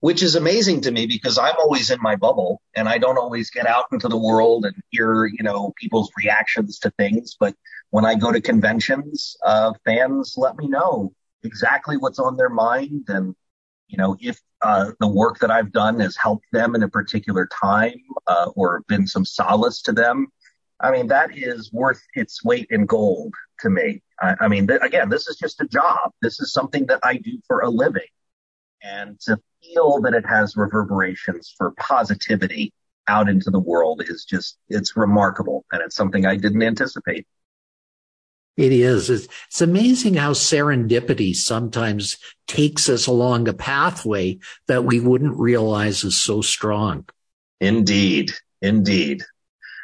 Which 0.00 0.22
is 0.22 0.34
amazing 0.34 0.82
to 0.82 0.90
me 0.90 1.06
because 1.06 1.38
I'm 1.38 1.56
always 1.58 1.90
in 1.90 1.98
my 2.00 2.16
bubble 2.16 2.60
and 2.74 2.88
I 2.88 2.98
don't 2.98 3.18
always 3.18 3.50
get 3.50 3.66
out 3.66 3.86
into 3.92 4.08
the 4.08 4.18
world 4.18 4.66
and 4.66 4.74
hear, 4.90 5.26
you 5.26 5.42
know, 5.42 5.72
people's 5.76 6.10
reactions 6.16 6.78
to 6.80 6.90
things. 6.98 7.36
But 7.38 7.54
when 7.90 8.04
I 8.04 8.14
go 8.14 8.32
to 8.32 8.40
conventions, 8.40 9.36
uh, 9.44 9.72
fans 9.84 10.34
let 10.36 10.56
me 10.56 10.68
know 10.68 11.12
exactly 11.42 11.96
what's 11.96 12.18
on 12.18 12.36
their 12.36 12.50
mind 12.50 13.04
and 13.08 13.34
you 13.88 13.98
know, 13.98 14.16
if 14.20 14.40
uh, 14.62 14.92
the 15.00 15.08
work 15.08 15.38
that 15.40 15.50
I've 15.50 15.72
done 15.72 16.00
has 16.00 16.16
helped 16.16 16.46
them 16.52 16.74
in 16.74 16.82
a 16.82 16.88
particular 16.88 17.48
time 17.60 18.00
uh, 18.26 18.50
or 18.56 18.82
been 18.88 19.06
some 19.06 19.24
solace 19.24 19.82
to 19.82 19.92
them, 19.92 20.28
I 20.80 20.90
mean, 20.90 21.06
that 21.08 21.36
is 21.36 21.72
worth 21.72 22.02
its 22.14 22.44
weight 22.44 22.66
in 22.70 22.86
gold 22.86 23.34
to 23.60 23.70
me. 23.70 24.02
I, 24.20 24.34
I 24.40 24.48
mean, 24.48 24.66
th- 24.66 24.80
again, 24.82 25.08
this 25.08 25.28
is 25.28 25.36
just 25.36 25.60
a 25.60 25.66
job. 25.66 26.10
This 26.22 26.40
is 26.40 26.52
something 26.52 26.86
that 26.86 27.00
I 27.02 27.16
do 27.16 27.38
for 27.46 27.60
a 27.60 27.70
living. 27.70 28.02
And 28.82 29.18
to 29.20 29.38
feel 29.62 30.00
that 30.02 30.14
it 30.14 30.26
has 30.26 30.56
reverberations 30.56 31.54
for 31.56 31.72
positivity 31.78 32.72
out 33.06 33.28
into 33.28 33.50
the 33.50 33.60
world 33.60 34.02
is 34.06 34.24
just, 34.24 34.58
it's 34.68 34.96
remarkable. 34.96 35.64
And 35.72 35.82
it's 35.82 35.96
something 35.96 36.26
I 36.26 36.36
didn't 36.36 36.62
anticipate. 36.62 37.26
It 38.56 38.72
is. 38.72 39.10
It's, 39.10 39.26
it's, 39.48 39.60
amazing 39.60 40.14
how 40.14 40.32
serendipity 40.32 41.34
sometimes 41.34 42.16
takes 42.46 42.88
us 42.88 43.06
along 43.08 43.48
a 43.48 43.52
pathway 43.52 44.38
that 44.68 44.84
we 44.84 45.00
wouldn't 45.00 45.36
realize 45.36 46.04
is 46.04 46.22
so 46.22 46.40
strong. 46.40 47.08
Indeed. 47.60 48.32
Indeed. 48.62 49.24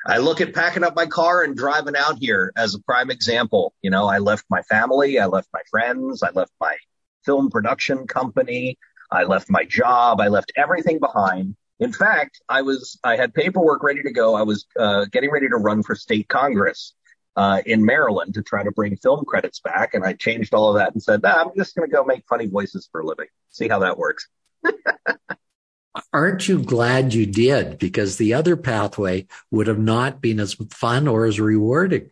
I 0.06 0.18
look 0.18 0.40
at 0.40 0.54
packing 0.54 0.84
up 0.84 0.94
my 0.94 1.06
car 1.06 1.42
and 1.42 1.56
driving 1.56 1.96
out 1.96 2.18
here 2.20 2.52
as 2.56 2.74
a 2.74 2.80
prime 2.82 3.10
example. 3.10 3.74
You 3.82 3.90
know, 3.90 4.06
I 4.06 4.18
left 4.18 4.44
my 4.48 4.62
family. 4.62 5.18
I 5.18 5.26
left 5.26 5.48
my 5.52 5.62
friends. 5.70 6.22
I 6.22 6.30
left 6.30 6.52
my 6.60 6.76
film 7.24 7.50
production 7.50 8.06
company. 8.06 8.78
I 9.10 9.24
left 9.24 9.50
my 9.50 9.64
job. 9.64 10.20
I 10.20 10.28
left 10.28 10.52
everything 10.56 11.00
behind. 11.00 11.56
In 11.80 11.92
fact, 11.92 12.40
I 12.48 12.62
was, 12.62 12.98
I 13.02 13.16
had 13.16 13.34
paperwork 13.34 13.82
ready 13.82 14.02
to 14.02 14.12
go. 14.12 14.36
I 14.36 14.42
was 14.42 14.66
uh, 14.78 15.06
getting 15.06 15.30
ready 15.30 15.48
to 15.48 15.56
run 15.56 15.82
for 15.82 15.94
state 15.94 16.28
Congress 16.28 16.94
uh, 17.40 17.62
in 17.64 17.82
Maryland 17.86 18.34
to 18.34 18.42
try 18.42 18.62
to 18.62 18.70
bring 18.70 18.98
film 18.98 19.24
credits 19.24 19.60
back. 19.60 19.94
And 19.94 20.04
I 20.04 20.12
changed 20.12 20.52
all 20.52 20.68
of 20.68 20.74
that 20.76 20.92
and 20.92 21.02
said, 21.02 21.22
nah, 21.22 21.40
I'm 21.40 21.56
just 21.56 21.74
going 21.74 21.88
to 21.88 21.96
go 21.96 22.04
make 22.04 22.22
funny 22.28 22.46
voices 22.46 22.86
for 22.92 23.00
a 23.00 23.06
living. 23.06 23.28
See 23.48 23.66
how 23.66 23.78
that 23.78 23.96
works. 23.96 24.28
Aren't 26.12 26.46
you 26.48 26.62
glad 26.62 27.14
you 27.14 27.24
did? 27.24 27.78
Because 27.78 28.18
the 28.18 28.34
other 28.34 28.58
pathway 28.58 29.26
would 29.50 29.68
have 29.68 29.78
not 29.78 30.20
been 30.20 30.38
as 30.38 30.52
fun 30.70 31.08
or 31.08 31.24
as 31.24 31.40
rewarding. 31.40 32.10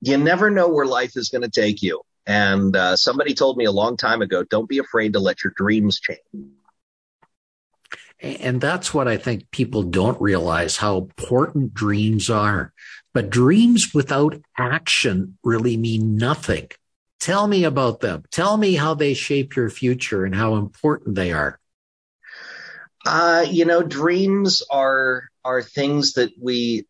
You 0.00 0.16
never 0.16 0.48
know 0.48 0.68
where 0.68 0.86
life 0.86 1.16
is 1.16 1.28
going 1.28 1.42
to 1.42 1.50
take 1.50 1.82
you. 1.82 2.02
And 2.24 2.76
uh, 2.76 2.94
somebody 2.94 3.34
told 3.34 3.56
me 3.56 3.64
a 3.64 3.72
long 3.72 3.96
time 3.96 4.22
ago, 4.22 4.44
don't 4.44 4.68
be 4.68 4.78
afraid 4.78 5.14
to 5.14 5.18
let 5.18 5.42
your 5.42 5.52
dreams 5.56 5.98
change. 5.98 6.20
And 8.20 8.60
that's 8.60 8.92
what 8.92 9.06
I 9.06 9.16
think 9.16 9.50
people 9.50 9.84
don't 9.84 10.20
realize 10.20 10.76
how 10.76 10.98
important 10.98 11.74
dreams 11.74 12.28
are. 12.28 12.72
But 13.14 13.30
dreams 13.30 13.94
without 13.94 14.40
action 14.56 15.38
really 15.44 15.76
mean 15.76 16.16
nothing. 16.16 16.68
Tell 17.20 17.46
me 17.46 17.64
about 17.64 18.00
them. 18.00 18.24
Tell 18.30 18.56
me 18.56 18.74
how 18.74 18.94
they 18.94 19.14
shape 19.14 19.56
your 19.56 19.70
future 19.70 20.24
and 20.24 20.34
how 20.34 20.56
important 20.56 21.14
they 21.14 21.32
are. 21.32 21.58
Uh, 23.06 23.44
you 23.48 23.64
know, 23.64 23.82
dreams 23.82 24.62
are 24.70 25.24
are 25.44 25.62
things 25.62 26.14
that 26.14 26.30
we 26.40 26.86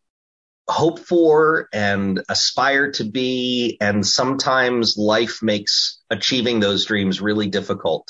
hope 0.67 0.99
for 0.99 1.67
and 1.73 2.21
aspire 2.29 2.91
to 2.91 3.03
be, 3.03 3.77
and 3.81 4.05
sometimes 4.05 4.97
life 4.97 5.41
makes 5.41 5.99
achieving 6.09 6.59
those 6.59 6.85
dreams 6.85 7.21
really 7.21 7.47
difficult. 7.47 8.07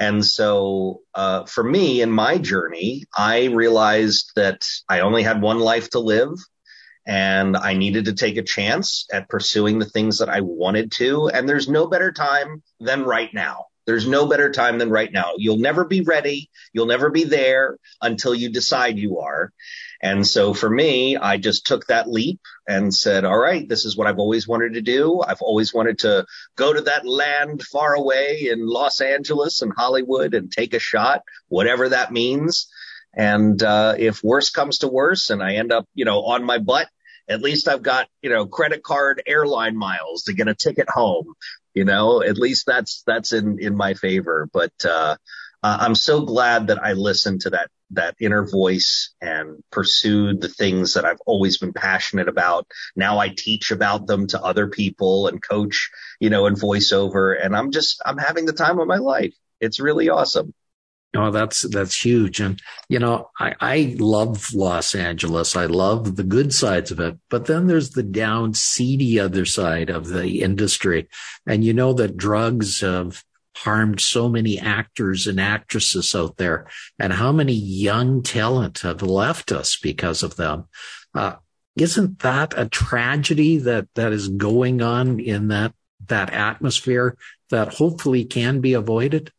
And 0.00 0.24
so, 0.24 1.02
uh, 1.14 1.44
for 1.44 1.62
me 1.62 2.00
in 2.00 2.10
my 2.10 2.38
journey, 2.38 3.04
I 3.16 3.44
realized 3.44 4.32
that 4.34 4.62
I 4.88 5.00
only 5.00 5.22
had 5.22 5.42
one 5.42 5.60
life 5.60 5.90
to 5.90 5.98
live 5.98 6.30
and 7.06 7.54
I 7.54 7.74
needed 7.74 8.06
to 8.06 8.14
take 8.14 8.38
a 8.38 8.42
chance 8.42 9.06
at 9.12 9.28
pursuing 9.28 9.78
the 9.78 9.84
things 9.84 10.18
that 10.18 10.30
I 10.30 10.40
wanted 10.40 10.90
to. 10.92 11.28
And 11.28 11.46
there's 11.46 11.68
no 11.68 11.86
better 11.86 12.12
time 12.12 12.62
than 12.80 13.04
right 13.04 13.32
now. 13.34 13.66
There's 13.84 14.06
no 14.06 14.26
better 14.26 14.50
time 14.50 14.78
than 14.78 14.88
right 14.88 15.12
now. 15.12 15.32
You'll 15.36 15.58
never 15.58 15.84
be 15.84 16.00
ready. 16.00 16.48
You'll 16.72 16.86
never 16.86 17.10
be 17.10 17.24
there 17.24 17.76
until 18.00 18.34
you 18.34 18.50
decide 18.50 18.98
you 18.98 19.18
are. 19.18 19.52
And 20.02 20.26
so 20.26 20.54
for 20.54 20.70
me, 20.70 21.16
I 21.16 21.36
just 21.36 21.66
took 21.66 21.86
that 21.86 22.08
leap 22.08 22.40
and 22.66 22.94
said, 22.94 23.24
all 23.24 23.38
right, 23.38 23.68
this 23.68 23.84
is 23.84 23.96
what 23.96 24.06
I've 24.06 24.18
always 24.18 24.48
wanted 24.48 24.74
to 24.74 24.80
do. 24.80 25.20
I've 25.20 25.42
always 25.42 25.74
wanted 25.74 25.98
to 26.00 26.24
go 26.56 26.72
to 26.72 26.80
that 26.82 27.06
land 27.06 27.62
far 27.62 27.94
away 27.94 28.48
in 28.50 28.66
Los 28.66 29.00
Angeles 29.02 29.60
and 29.60 29.72
Hollywood 29.76 30.32
and 30.32 30.50
take 30.50 30.72
a 30.72 30.78
shot, 30.78 31.22
whatever 31.48 31.90
that 31.90 32.12
means. 32.12 32.68
And, 33.14 33.62
uh, 33.62 33.96
if 33.98 34.24
worse 34.24 34.50
comes 34.50 34.78
to 34.78 34.88
worse 34.88 35.28
and 35.28 35.42
I 35.42 35.56
end 35.56 35.72
up, 35.72 35.86
you 35.94 36.06
know, 36.06 36.22
on 36.22 36.44
my 36.44 36.58
butt, 36.58 36.88
at 37.28 37.42
least 37.42 37.68
I've 37.68 37.82
got, 37.82 38.08
you 38.22 38.30
know, 38.30 38.46
credit 38.46 38.82
card 38.82 39.22
airline 39.26 39.76
miles 39.76 40.24
to 40.24 40.32
get 40.32 40.48
a 40.48 40.54
ticket 40.54 40.88
home. 40.88 41.34
You 41.74 41.84
know, 41.84 42.22
at 42.22 42.38
least 42.38 42.66
that's, 42.66 43.02
that's 43.06 43.32
in, 43.32 43.58
in 43.60 43.76
my 43.76 43.94
favor. 43.94 44.48
But, 44.52 44.72
uh, 44.84 45.16
uh, 45.62 45.78
I'm 45.80 45.94
so 45.94 46.22
glad 46.22 46.68
that 46.68 46.82
I 46.82 46.94
listened 46.94 47.42
to 47.42 47.50
that 47.50 47.70
that 47.90 48.16
inner 48.20 48.46
voice 48.46 49.12
and 49.20 49.62
pursued 49.70 50.40
the 50.40 50.48
things 50.48 50.94
that 50.94 51.04
I've 51.04 51.20
always 51.26 51.58
been 51.58 51.72
passionate 51.72 52.28
about. 52.28 52.66
Now 52.96 53.18
I 53.18 53.28
teach 53.28 53.70
about 53.70 54.06
them 54.06 54.26
to 54.28 54.42
other 54.42 54.68
people 54.68 55.26
and 55.26 55.42
coach, 55.42 55.90
you 56.20 56.30
know, 56.30 56.46
in 56.46 56.54
voiceover. 56.54 57.36
And 57.42 57.56
I'm 57.56 57.70
just, 57.70 58.00
I'm 58.06 58.18
having 58.18 58.46
the 58.46 58.52
time 58.52 58.78
of 58.78 58.86
my 58.86 58.98
life. 58.98 59.34
It's 59.60 59.80
really 59.80 60.08
awesome. 60.08 60.54
Oh, 61.16 61.32
that's 61.32 61.62
that's 61.62 62.04
huge. 62.04 62.38
And 62.38 62.62
you 62.88 63.00
know, 63.00 63.30
I, 63.38 63.54
I 63.60 63.96
love 63.98 64.54
Los 64.54 64.94
Angeles. 64.94 65.56
I 65.56 65.66
love 65.66 66.14
the 66.14 66.22
good 66.22 66.54
sides 66.54 66.92
of 66.92 67.00
it. 67.00 67.18
But 67.28 67.46
then 67.46 67.66
there's 67.66 67.90
the 67.90 68.04
down 68.04 68.54
seedy 68.54 69.18
other 69.18 69.44
side 69.44 69.90
of 69.90 70.06
the 70.06 70.42
industry. 70.42 71.08
And 71.48 71.64
you 71.64 71.74
know 71.74 71.94
that 71.94 72.16
drugs 72.16 72.80
have 72.80 73.24
harmed 73.60 74.00
so 74.00 74.28
many 74.28 74.58
actors 74.58 75.26
and 75.26 75.40
actresses 75.40 76.14
out 76.14 76.36
there 76.38 76.66
and 76.98 77.12
how 77.12 77.30
many 77.30 77.52
young 77.52 78.22
talent 78.22 78.78
have 78.80 79.02
left 79.02 79.52
us 79.52 79.76
because 79.76 80.22
of 80.22 80.36
them. 80.36 80.64
Uh, 81.14 81.34
isn't 81.76 82.20
that 82.20 82.54
a 82.56 82.68
tragedy 82.68 83.58
that, 83.58 83.86
that 83.94 84.12
is 84.12 84.28
going 84.28 84.80
on 84.80 85.20
in 85.20 85.48
that, 85.48 85.74
that 86.06 86.32
atmosphere 86.32 87.16
that 87.50 87.74
hopefully 87.74 88.24
can 88.24 88.60
be 88.60 88.72
avoided? 88.72 89.30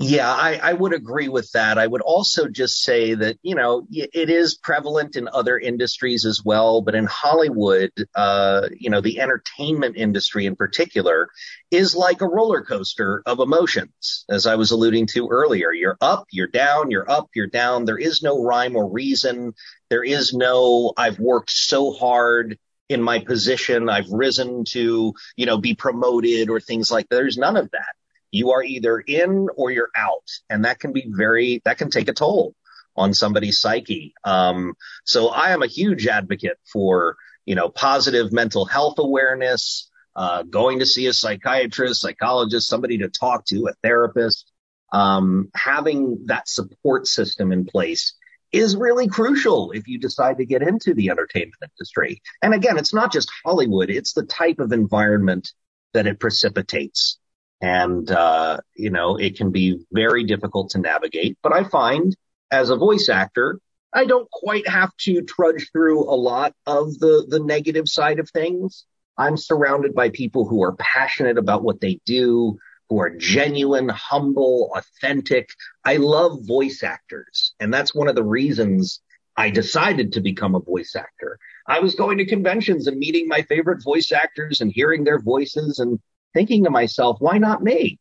Yeah, 0.00 0.32
I, 0.32 0.60
I, 0.62 0.72
would 0.74 0.92
agree 0.92 1.28
with 1.28 1.50
that. 1.52 1.76
I 1.76 1.84
would 1.84 2.02
also 2.02 2.46
just 2.46 2.84
say 2.84 3.14
that, 3.14 3.36
you 3.42 3.56
know, 3.56 3.84
it 3.90 4.30
is 4.30 4.54
prevalent 4.54 5.16
in 5.16 5.28
other 5.32 5.58
industries 5.58 6.24
as 6.24 6.40
well, 6.44 6.82
but 6.82 6.94
in 6.94 7.04
Hollywood, 7.06 7.90
uh, 8.14 8.68
you 8.78 8.90
know, 8.90 9.00
the 9.00 9.18
entertainment 9.18 9.96
industry 9.96 10.46
in 10.46 10.54
particular 10.54 11.30
is 11.72 11.96
like 11.96 12.20
a 12.20 12.28
roller 12.28 12.62
coaster 12.62 13.24
of 13.26 13.40
emotions, 13.40 14.24
as 14.30 14.46
I 14.46 14.54
was 14.54 14.70
alluding 14.70 15.08
to 15.14 15.30
earlier. 15.32 15.72
You're 15.72 15.98
up, 16.00 16.26
you're 16.30 16.46
down, 16.46 16.92
you're 16.92 17.10
up, 17.10 17.30
you're 17.34 17.48
down. 17.48 17.84
There 17.84 17.98
is 17.98 18.22
no 18.22 18.40
rhyme 18.40 18.76
or 18.76 18.88
reason. 18.88 19.52
There 19.90 20.04
is 20.04 20.32
no, 20.32 20.92
I've 20.96 21.18
worked 21.18 21.50
so 21.50 21.90
hard 21.90 22.56
in 22.88 23.02
my 23.02 23.18
position. 23.18 23.88
I've 23.88 24.10
risen 24.10 24.64
to, 24.66 25.12
you 25.36 25.46
know, 25.46 25.58
be 25.58 25.74
promoted 25.74 26.50
or 26.50 26.60
things 26.60 26.88
like 26.88 27.08
that. 27.08 27.16
There's 27.16 27.36
none 27.36 27.56
of 27.56 27.68
that 27.72 27.97
you 28.30 28.52
are 28.52 28.62
either 28.62 28.98
in 28.98 29.48
or 29.56 29.70
you're 29.70 29.90
out. 29.96 30.28
And 30.50 30.64
that 30.64 30.78
can 30.78 30.92
be 30.92 31.06
very, 31.08 31.62
that 31.64 31.78
can 31.78 31.90
take 31.90 32.08
a 32.08 32.12
toll 32.12 32.54
on 32.96 33.14
somebody's 33.14 33.60
psyche. 33.60 34.14
Um, 34.24 34.74
so 35.04 35.28
I 35.28 35.50
am 35.50 35.62
a 35.62 35.68
huge 35.68 36.06
advocate 36.06 36.58
for, 36.72 37.16
you 37.44 37.54
know, 37.54 37.68
positive 37.68 38.32
mental 38.32 38.64
health 38.64 38.98
awareness, 38.98 39.88
uh, 40.16 40.42
going 40.42 40.80
to 40.80 40.86
see 40.86 41.06
a 41.06 41.12
psychiatrist, 41.12 42.00
psychologist, 42.00 42.68
somebody 42.68 42.98
to 42.98 43.08
talk 43.08 43.44
to, 43.46 43.68
a 43.68 43.74
therapist, 43.82 44.50
um, 44.92 45.50
having 45.54 46.26
that 46.26 46.48
support 46.48 47.06
system 47.06 47.52
in 47.52 47.64
place 47.64 48.14
is 48.50 48.76
really 48.76 49.06
crucial 49.08 49.72
if 49.72 49.86
you 49.86 49.98
decide 49.98 50.38
to 50.38 50.46
get 50.46 50.62
into 50.62 50.94
the 50.94 51.10
entertainment 51.10 51.54
industry. 51.62 52.22
And 52.42 52.54
again, 52.54 52.78
it's 52.78 52.94
not 52.94 53.12
just 53.12 53.30
Hollywood. 53.44 53.90
It's 53.90 54.14
the 54.14 54.24
type 54.24 54.58
of 54.58 54.72
environment 54.72 55.52
that 55.92 56.06
it 56.06 56.18
precipitates. 56.18 57.18
And, 57.60 58.10
uh, 58.10 58.58
you 58.74 58.90
know, 58.90 59.16
it 59.16 59.36
can 59.36 59.50
be 59.50 59.84
very 59.92 60.24
difficult 60.24 60.70
to 60.70 60.78
navigate, 60.78 61.38
but 61.42 61.52
I 61.52 61.64
find 61.64 62.16
as 62.50 62.70
a 62.70 62.76
voice 62.76 63.08
actor, 63.08 63.60
I 63.92 64.04
don't 64.04 64.30
quite 64.30 64.68
have 64.68 64.94
to 64.98 65.22
trudge 65.22 65.70
through 65.72 66.04
a 66.04 66.14
lot 66.14 66.54
of 66.66 66.98
the, 66.98 67.26
the 67.28 67.40
negative 67.40 67.88
side 67.88 68.18
of 68.18 68.30
things. 68.30 68.84
I'm 69.16 69.36
surrounded 69.36 69.94
by 69.94 70.10
people 70.10 70.46
who 70.46 70.62
are 70.62 70.76
passionate 70.76 71.38
about 71.38 71.64
what 71.64 71.80
they 71.80 72.00
do, 72.04 72.58
who 72.88 73.00
are 73.00 73.10
genuine, 73.10 73.88
humble, 73.88 74.70
authentic. 74.76 75.50
I 75.84 75.96
love 75.96 76.46
voice 76.46 76.82
actors. 76.82 77.54
And 77.58 77.72
that's 77.72 77.94
one 77.94 78.08
of 78.08 78.14
the 78.14 78.24
reasons 78.24 79.00
I 79.36 79.50
decided 79.50 80.12
to 80.12 80.20
become 80.20 80.54
a 80.54 80.60
voice 80.60 80.94
actor. 80.96 81.38
I 81.66 81.80
was 81.80 81.94
going 81.94 82.18
to 82.18 82.26
conventions 82.26 82.86
and 82.86 82.98
meeting 82.98 83.28
my 83.28 83.42
favorite 83.42 83.82
voice 83.82 84.12
actors 84.12 84.60
and 84.60 84.72
hearing 84.72 85.04
their 85.04 85.18
voices 85.18 85.78
and 85.78 85.98
thinking 86.34 86.64
to 86.64 86.70
myself, 86.70 87.16
why 87.20 87.38
not 87.38 87.62
me? 87.62 87.98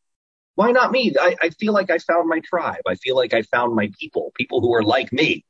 Why 0.56 0.72
not 0.72 0.92
me? 0.92 1.14
I, 1.20 1.36
I 1.42 1.50
feel 1.52 1.74
like 1.74 1.92
I 1.92 2.00
found 2.00 2.28
my 2.28 2.40
tribe. 2.40 2.82
I 2.88 2.96
feel 2.96 3.16
like 3.16 3.34
I 3.34 3.44
found 3.44 3.76
my 3.76 3.92
people, 4.00 4.32
people 4.36 4.60
who 4.60 4.74
are 4.74 4.84
like 4.84 5.14
me. 5.14 5.46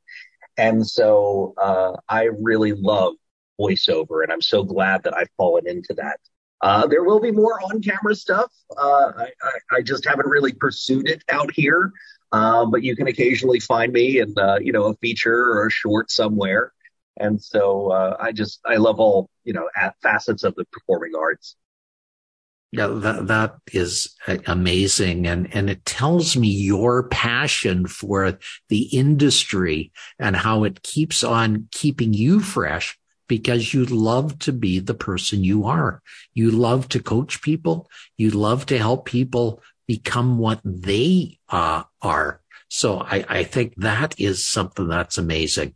And 0.56 0.86
so, 0.86 1.54
uh, 1.56 1.96
I 2.08 2.24
really 2.24 2.72
love 2.72 3.14
voiceover 3.60 4.22
and 4.22 4.32
I'm 4.32 4.42
so 4.42 4.64
glad 4.64 5.02
that 5.04 5.16
I've 5.16 5.30
fallen 5.36 5.66
into 5.66 5.94
that. 5.94 6.18
Uh, 6.60 6.86
there 6.86 7.04
will 7.04 7.20
be 7.20 7.30
more 7.30 7.60
on 7.60 7.80
camera 7.80 8.14
stuff. 8.14 8.52
Uh, 8.76 9.12
I, 9.16 9.28
I, 9.42 9.76
I, 9.76 9.82
just 9.82 10.04
haven't 10.04 10.26
really 10.26 10.52
pursued 10.52 11.08
it 11.08 11.22
out 11.30 11.52
here. 11.54 11.92
Uh, 12.32 12.66
but 12.66 12.82
you 12.82 12.96
can 12.96 13.06
occasionally 13.06 13.60
find 13.60 13.92
me 13.92 14.20
in, 14.20 14.34
uh, 14.36 14.58
you 14.60 14.72
know, 14.72 14.84
a 14.84 14.94
feature 14.96 15.52
or 15.52 15.66
a 15.66 15.70
short 15.70 16.10
somewhere. 16.10 16.72
And 17.16 17.42
so, 17.42 17.90
uh, 17.92 18.16
I 18.20 18.32
just, 18.32 18.60
I 18.66 18.76
love 18.76 19.00
all, 19.00 19.30
you 19.44 19.52
know, 19.52 19.68
facets 20.02 20.44
of 20.44 20.54
the 20.56 20.64
performing 20.66 21.12
arts. 21.18 21.56
Yeah, 22.70 22.88
that, 22.88 23.28
that 23.28 23.56
is 23.72 24.14
amazing. 24.46 25.26
And, 25.26 25.54
and 25.54 25.70
it 25.70 25.86
tells 25.86 26.36
me 26.36 26.48
your 26.48 27.08
passion 27.08 27.86
for 27.86 28.38
the 28.68 28.82
industry 28.82 29.90
and 30.18 30.36
how 30.36 30.64
it 30.64 30.82
keeps 30.82 31.24
on 31.24 31.68
keeping 31.70 32.12
you 32.12 32.40
fresh 32.40 32.98
because 33.26 33.72
you 33.72 33.86
love 33.86 34.38
to 34.40 34.52
be 34.52 34.80
the 34.80 34.94
person 34.94 35.44
you 35.44 35.64
are. 35.64 36.02
You 36.34 36.50
love 36.50 36.88
to 36.90 37.00
coach 37.00 37.40
people. 37.40 37.88
You 38.18 38.30
love 38.30 38.66
to 38.66 38.78
help 38.78 39.06
people 39.06 39.62
become 39.86 40.38
what 40.38 40.60
they 40.62 41.38
uh, 41.48 41.84
are. 42.02 42.42
So 42.68 42.98
I, 42.98 43.24
I 43.28 43.44
think 43.44 43.74
that 43.76 44.20
is 44.20 44.46
something 44.46 44.88
that's 44.88 45.16
amazing. 45.16 45.74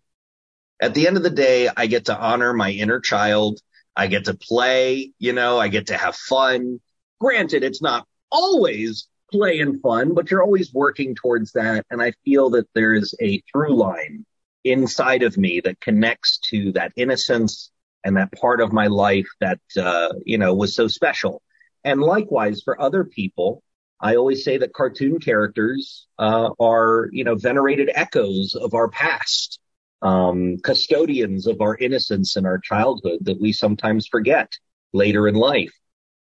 At 0.81 0.94
the 0.94 1.07
end 1.07 1.16
of 1.16 1.22
the 1.22 1.31
day, 1.31 1.70
I 1.74 1.87
get 1.87 2.07
to 2.07 2.18
honor 2.18 2.52
my 2.52 2.70
inner 2.70 3.00
child 3.00 3.61
I 3.96 4.07
get 4.07 4.24
to 4.26 4.35
play, 4.35 5.12
you 5.18 5.33
know, 5.33 5.59
I 5.59 5.68
get 5.68 5.88
to 5.88 5.96
have 5.96 6.16
fun. 6.16 6.81
Granted, 7.20 7.62
it's 7.62 7.83
not 7.83 8.07
always 8.31 9.09
play 9.31 9.61
and 9.61 9.81
fun, 9.81 10.14
but 10.14 10.31
you're 10.31 10.42
always 10.42 10.72
working 10.72 11.14
towards 11.14 11.52
that. 11.52 11.87
And 11.90 12.02
I 12.02 12.12
feel 12.24 12.50
that 12.50 12.68
there 12.74 12.94
is 12.94 13.14
a 13.20 13.42
through 13.52 13.76
line 13.76 14.24
inside 14.64 15.22
of 15.22 15.37
me 15.37 15.61
that 15.61 15.81
connects 15.81 16.38
to 16.50 16.72
that 16.72 16.92
innocence 16.96 17.70
and 18.05 18.16
that 18.16 18.33
part 18.33 18.61
of 18.61 18.72
my 18.72 18.87
life 18.87 19.28
that, 19.40 19.61
uh, 19.81 20.12
you 20.24 20.38
know, 20.38 20.55
was 20.55 20.74
so 20.74 20.88
special. 20.88 21.42
And 21.85 22.00
likewise 22.00 22.62
for 22.62 22.81
other 22.81 23.05
people, 23.05 23.62
I 24.00 24.16
always 24.16 24.44
say 24.44 24.59
that 24.59 24.72
cartoon 24.72 25.20
characters, 25.20 26.07
uh, 26.18 26.50
are, 26.59 27.09
you 27.12 27.24
know, 27.24 27.37
venerated 27.37 27.90
echoes 27.94 28.55
of 28.55 28.74
our 28.74 28.88
past 28.88 29.61
um, 30.03 30.59
custodians 30.59 31.47
of 31.47 31.61
our 31.61 31.77
innocence 31.77 32.37
and 32.37 32.47
our 32.47 32.59
childhood 32.59 33.21
that 33.23 33.41
we 33.41 33.53
sometimes 33.53 34.07
forget 34.07 34.53
later 34.93 35.29
in 35.29 35.35
life. 35.35 35.73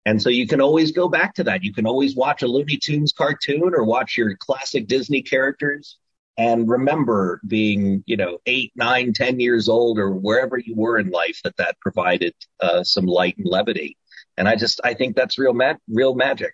And 0.06 0.22
so 0.22 0.30
you 0.30 0.48
can 0.48 0.62
always 0.62 0.92
go 0.92 1.08
back 1.08 1.36
to 1.36 1.44
that. 1.46 1.64
You 1.64 1.74
can 1.74 1.86
always 1.86 2.16
watch 2.16 2.42
a 2.42 2.48
Looney 2.48 2.78
Tunes 2.78 3.14
cartoon 3.14 3.74
or 3.74 3.84
watch 3.84 4.18
your 4.18 4.36
classic 4.38 4.88
Disney 4.88 5.22
characters 5.22 5.98
and 6.38 6.70
remember 6.70 7.42
being, 7.46 8.04
you 8.06 8.16
know, 8.16 8.38
eight, 8.46 8.72
nine, 8.76 9.14
ten 9.14 9.40
years 9.40 9.68
old 9.68 10.00
or 10.00 10.12
wherever 10.12 10.58
you 10.58 10.74
were 10.76 10.98
in 10.98 11.10
life 11.10 11.42
that 11.44 11.58
that 11.58 11.80
provided 11.82 12.34
uh, 12.62 12.84
some 12.84 13.06
light 13.06 13.38
and 13.38 13.46
levity. 13.46 13.98
And 14.38 14.48
I 14.48 14.56
just, 14.56 14.80
I 14.84 14.94
think 14.94 15.16
that's 15.16 15.38
real, 15.38 15.54
ma- 15.54 15.74
real 15.90 16.16
magic. 16.16 16.54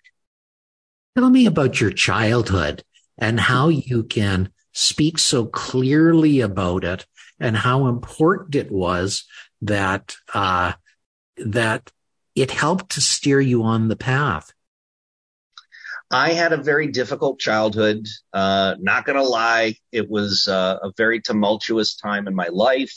Tell 1.16 1.30
me 1.30 1.46
about 1.46 1.80
your 1.80 1.92
childhood 1.92 2.82
and 3.16 3.38
how 3.38 3.68
you 3.68 4.02
can 4.02 4.50
speak 4.72 5.18
so 5.18 5.46
clearly 5.46 6.40
about 6.40 6.84
it 6.84 7.06
and 7.38 7.56
how 7.56 7.86
important 7.86 8.54
it 8.54 8.70
was 8.70 9.24
that, 9.62 10.16
uh, 10.34 10.72
that 11.36 11.92
it 12.34 12.50
helped 12.50 12.90
to 12.92 13.00
steer 13.00 13.40
you 13.40 13.62
on 13.62 13.88
the 13.88 13.96
path. 13.96 14.52
I 16.10 16.32
had 16.34 16.52
a 16.52 16.56
very 16.56 16.86
difficult 16.86 17.40
childhood. 17.40 18.06
Uh, 18.32 18.76
not 18.78 19.04
going 19.04 19.18
to 19.18 19.24
lie, 19.24 19.74
it 19.90 20.08
was 20.08 20.46
uh, 20.46 20.78
a 20.82 20.92
very 20.96 21.20
tumultuous 21.20 21.96
time 21.96 22.28
in 22.28 22.34
my 22.34 22.48
life. 22.48 22.94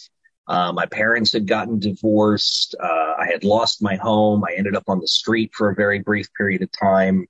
Uh, 0.47 0.71
my 0.73 0.85
parents 0.85 1.33
had 1.33 1.47
gotten 1.47 1.79
divorced. 1.79 2.75
Uh, 2.79 3.13
I 3.19 3.27
had 3.31 3.43
lost 3.43 3.83
my 3.83 3.95
home. 3.95 4.43
I 4.43 4.55
ended 4.55 4.75
up 4.75 4.83
on 4.87 4.99
the 4.99 5.07
street 5.07 5.51
for 5.53 5.69
a 5.69 5.75
very 5.75 5.99
brief 5.99 6.27
period 6.35 6.61
of 6.61 6.71
time. 6.71 7.27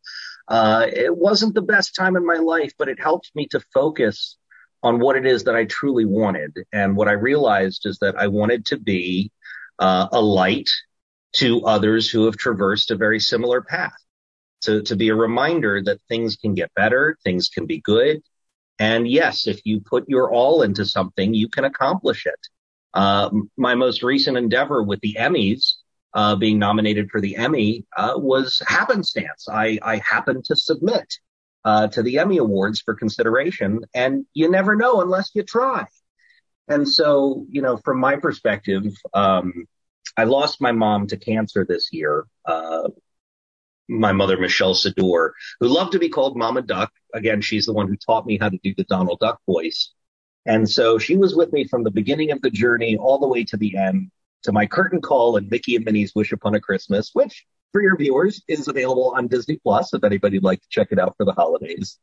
Uh, 0.47 0.87
it 0.91 1.15
wasn't 1.15 1.53
the 1.53 1.61
best 1.61 1.95
time 1.95 2.15
in 2.15 2.25
my 2.25 2.37
life, 2.37 2.73
but 2.77 2.89
it 2.89 2.99
helped 2.99 3.31
me 3.35 3.45
to 3.47 3.59
focus 3.73 4.37
on 4.83 4.99
what 4.99 5.15
it 5.15 5.25
is 5.25 5.43
that 5.43 5.55
I 5.55 5.65
truly 5.65 6.05
wanted. 6.05 6.55
And 6.71 6.95
what 6.95 7.07
I 7.07 7.13
realized 7.13 7.85
is 7.85 7.99
that 7.99 8.15
I 8.17 8.27
wanted 8.27 8.65
to 8.67 8.77
be 8.77 9.31
uh, 9.77 10.07
a 10.11 10.21
light 10.21 10.69
to 11.37 11.63
others 11.65 12.09
who 12.09 12.25
have 12.25 12.37
traversed 12.37 12.91
a 12.91 12.95
very 12.95 13.19
similar 13.19 13.61
path 13.61 13.93
to, 14.61 14.81
to 14.83 14.95
be 14.95 15.09
a 15.09 15.15
reminder 15.15 15.81
that 15.83 16.01
things 16.07 16.35
can 16.35 16.53
get 16.53 16.73
better, 16.75 17.17
things 17.23 17.49
can 17.49 17.65
be 17.65 17.79
good. 17.79 18.21
And 18.79 19.07
yes, 19.07 19.47
if 19.47 19.59
you 19.65 19.81
put 19.81 20.07
your 20.07 20.31
all 20.31 20.61
into 20.61 20.85
something, 20.85 21.33
you 21.33 21.49
can 21.49 21.65
accomplish 21.65 22.25
it. 22.25 22.47
Uh, 22.93 23.29
my 23.57 23.75
most 23.75 24.01
recent 24.03 24.37
endeavor 24.37 24.81
with 24.81 24.99
the 25.01 25.15
Emmys, 25.19 25.73
uh, 26.13 26.35
being 26.35 26.57
nominated 26.57 27.09
for 27.11 27.21
the 27.21 27.35
Emmy, 27.35 27.85
uh, 27.97 28.13
was 28.15 28.61
happenstance. 28.67 29.47
I, 29.49 29.77
I 29.83 29.97
happened 29.97 30.45
to 30.45 30.55
submit, 30.55 31.05
uh, 31.65 31.87
to 31.87 32.03
the 32.03 32.19
Emmy 32.19 32.37
Awards 32.37 32.81
for 32.81 32.93
consideration 32.93 33.81
and 33.93 34.25
you 34.33 34.49
never 34.49 34.75
know 34.75 35.01
unless 35.01 35.31
you 35.33 35.43
try. 35.43 35.85
And 36.67 36.87
so, 36.87 37.45
you 37.49 37.61
know, 37.61 37.77
from 37.77 37.99
my 37.99 38.15
perspective, 38.15 38.93
um, 39.13 39.65
I 40.15 40.25
lost 40.25 40.61
my 40.61 40.71
mom 40.71 41.07
to 41.07 41.17
cancer 41.17 41.65
this 41.67 41.89
year. 41.91 42.25
Uh, 42.45 42.89
my 43.87 44.11
mother, 44.11 44.37
Michelle 44.37 44.75
Sador, 44.75 45.31
who 45.59 45.67
loved 45.67 45.93
to 45.93 45.99
be 45.99 46.09
called 46.09 46.37
Mama 46.37 46.61
Duck. 46.61 46.91
Again, 47.13 47.41
she's 47.41 47.65
the 47.65 47.73
one 47.73 47.87
who 47.87 47.97
taught 47.97 48.27
me 48.27 48.37
how 48.39 48.49
to 48.49 48.59
do 48.63 48.73
the 48.77 48.83
Donald 48.83 49.19
Duck 49.19 49.39
voice. 49.47 49.91
And 50.45 50.69
so 50.69 50.99
she 50.99 51.17
was 51.17 51.35
with 51.35 51.51
me 51.51 51.67
from 51.67 51.83
the 51.83 51.91
beginning 51.91 52.31
of 52.31 52.41
the 52.41 52.51
journey 52.51 52.97
all 52.97 53.19
the 53.19 53.27
way 53.27 53.43
to 53.45 53.57
the 53.57 53.75
end 53.77 54.11
to 54.43 54.51
my 54.51 54.65
curtain 54.65 55.01
call 55.01 55.37
and 55.37 55.49
Mickey 55.49 55.75
and 55.75 55.85
Minnie's 55.85 56.13
Wish 56.15 56.31
Upon 56.31 56.55
a 56.55 56.61
Christmas, 56.61 57.09
which 57.13 57.45
for 57.71 57.81
your 57.81 57.97
viewers 57.97 58.41
is 58.47 58.67
available 58.67 59.13
on 59.15 59.27
Disney 59.27 59.59
Plus 59.61 59.93
if 59.93 60.03
anybody'd 60.03 60.43
like 60.43 60.61
to 60.61 60.67
check 60.69 60.89
it 60.91 60.99
out 60.99 61.15
for 61.17 61.25
the 61.25 61.33
holidays. 61.33 61.97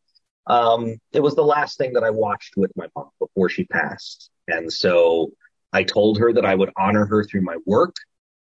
Um, 0.46 0.98
it 1.12 1.20
was 1.20 1.34
the 1.34 1.44
last 1.44 1.76
thing 1.78 1.94
that 1.94 2.04
I 2.04 2.10
watched 2.10 2.54
with 2.56 2.70
my 2.76 2.86
mom 2.94 3.10
before 3.18 3.48
she 3.48 3.64
passed. 3.64 4.30
And 4.46 4.72
so 4.72 5.32
I 5.72 5.82
told 5.82 6.18
her 6.18 6.32
that 6.32 6.44
I 6.44 6.54
would 6.54 6.70
honor 6.76 7.04
her 7.06 7.24
through 7.24 7.42
my 7.42 7.56
work 7.66 7.96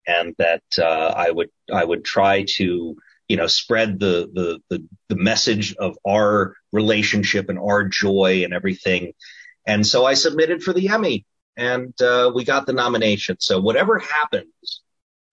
and 0.06 0.36
that, 0.38 0.64
uh, 0.78 1.14
I 1.16 1.32
would, 1.32 1.50
I 1.74 1.84
would 1.84 2.06
try 2.06 2.46
to 2.58 2.96
you 3.28 3.36
know, 3.36 3.48
spread 3.48 4.00
the, 4.00 4.30
the, 4.34 4.62
the, 4.70 4.88
the 5.10 5.16
message 5.16 5.76
of 5.76 5.98
our 6.08 6.54
relationship 6.72 7.50
and 7.50 7.60
our 7.60 7.84
joy 7.84 8.44
and 8.44 8.54
everything. 8.54 9.14
And 9.66 9.86
so 9.86 10.06
I 10.06 10.14
submitted 10.14 10.64
for 10.64 10.72
the 10.72 10.88
Emmy 10.90 11.26
and, 11.58 12.00
uh, 12.02 12.32
we 12.34 12.46
got 12.46 12.66
the 12.66 12.74
nomination. 12.74 13.38
So 13.40 13.60
whatever 13.60 14.00
happens, 14.00 14.82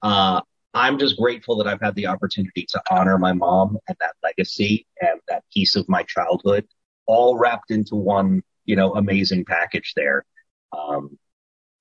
uh, 0.02 0.40
I'm 0.74 0.98
just 0.98 1.16
grateful 1.16 1.56
that 1.58 1.68
I've 1.68 1.80
had 1.80 1.94
the 1.94 2.08
opportunity 2.08 2.66
to 2.70 2.82
honor 2.90 3.16
my 3.16 3.32
mom 3.32 3.78
and 3.88 3.96
that 4.00 4.14
legacy 4.22 4.86
and 5.00 5.20
that 5.28 5.44
piece 5.52 5.76
of 5.76 5.88
my 5.88 6.02
childhood 6.02 6.66
all 7.06 7.38
wrapped 7.38 7.70
into 7.70 7.94
one, 7.94 8.42
you 8.64 8.74
know, 8.74 8.94
amazing 8.94 9.44
package 9.44 9.92
there. 9.94 10.24
Um, 10.76 11.18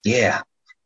yeah. 0.03 0.41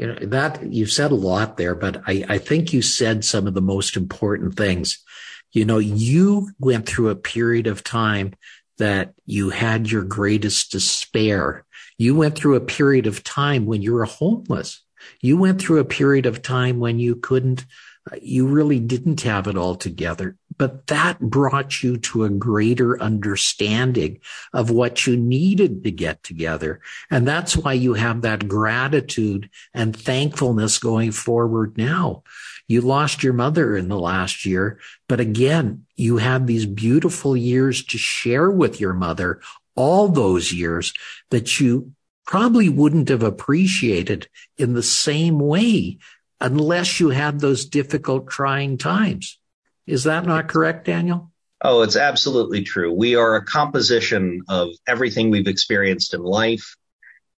you 0.00 0.06
know 0.06 0.14
that 0.22 0.72
you've 0.72 0.90
said 0.90 1.12
a 1.12 1.14
lot 1.14 1.58
there 1.58 1.74
but 1.74 2.02
I, 2.06 2.24
I 2.26 2.38
think 2.38 2.72
you 2.72 2.80
said 2.80 3.22
some 3.22 3.46
of 3.46 3.52
the 3.52 3.60
most 3.60 3.98
important 3.98 4.56
things 4.56 5.04
you 5.52 5.66
know 5.66 5.76
you 5.76 6.48
went 6.58 6.86
through 6.86 7.10
a 7.10 7.16
period 7.16 7.66
of 7.66 7.84
time 7.84 8.32
that 8.78 9.12
you 9.26 9.50
had 9.50 9.90
your 9.90 10.04
greatest 10.04 10.72
despair 10.72 11.66
you 11.98 12.14
went 12.14 12.34
through 12.34 12.56
a 12.56 12.62
period 12.62 13.06
of 13.06 13.22
time 13.22 13.66
when 13.66 13.82
you 13.82 13.92
were 13.92 14.06
homeless 14.06 14.82
you 15.20 15.36
went 15.36 15.60
through 15.60 15.78
a 15.78 15.84
period 15.84 16.26
of 16.26 16.42
time 16.42 16.78
when 16.80 16.98
you 16.98 17.16
couldn't 17.16 17.64
uh, 18.10 18.16
you 18.22 18.46
really 18.46 18.80
didn't 18.80 19.20
have 19.22 19.46
it 19.46 19.58
all 19.58 19.74
together, 19.74 20.36
but 20.56 20.86
that 20.86 21.20
brought 21.20 21.82
you 21.82 21.98
to 21.98 22.24
a 22.24 22.30
greater 22.30 23.00
understanding 23.00 24.18
of 24.54 24.70
what 24.70 25.06
you 25.06 25.16
needed 25.18 25.84
to 25.84 25.90
get 25.90 26.22
together. 26.22 26.80
And 27.10 27.28
that's 27.28 27.56
why 27.58 27.74
you 27.74 27.94
have 27.94 28.22
that 28.22 28.48
gratitude 28.48 29.50
and 29.74 29.94
thankfulness 29.94 30.78
going 30.78 31.12
forward 31.12 31.76
now. 31.76 32.22
You 32.68 32.80
lost 32.80 33.22
your 33.22 33.34
mother 33.34 33.76
in 33.76 33.88
the 33.88 33.98
last 33.98 34.46
year, 34.46 34.78
but 35.06 35.20
again, 35.20 35.84
you 35.96 36.16
had 36.16 36.46
these 36.46 36.66
beautiful 36.66 37.36
years 37.36 37.84
to 37.86 37.98
share 37.98 38.50
with 38.50 38.80
your 38.80 38.94
mother, 38.94 39.42
all 39.74 40.08
those 40.08 40.52
years 40.52 40.94
that 41.30 41.60
you 41.60 41.92
probably 42.30 42.68
wouldn't 42.68 43.08
have 43.08 43.24
appreciated 43.24 44.28
in 44.56 44.72
the 44.72 44.84
same 44.84 45.40
way 45.40 45.98
unless 46.40 47.00
you 47.00 47.08
had 47.08 47.40
those 47.40 47.64
difficult, 47.64 48.30
trying 48.30 48.78
times. 48.78 49.40
Is 49.84 50.04
that 50.04 50.24
not 50.24 50.46
correct, 50.46 50.86
Daniel? 50.86 51.32
Oh, 51.60 51.82
it's 51.82 51.96
absolutely 51.96 52.62
true. 52.62 52.92
We 52.92 53.16
are 53.16 53.34
a 53.34 53.44
composition 53.44 54.42
of 54.48 54.68
everything 54.86 55.30
we've 55.30 55.48
experienced 55.48 56.14
in 56.14 56.22
life, 56.22 56.76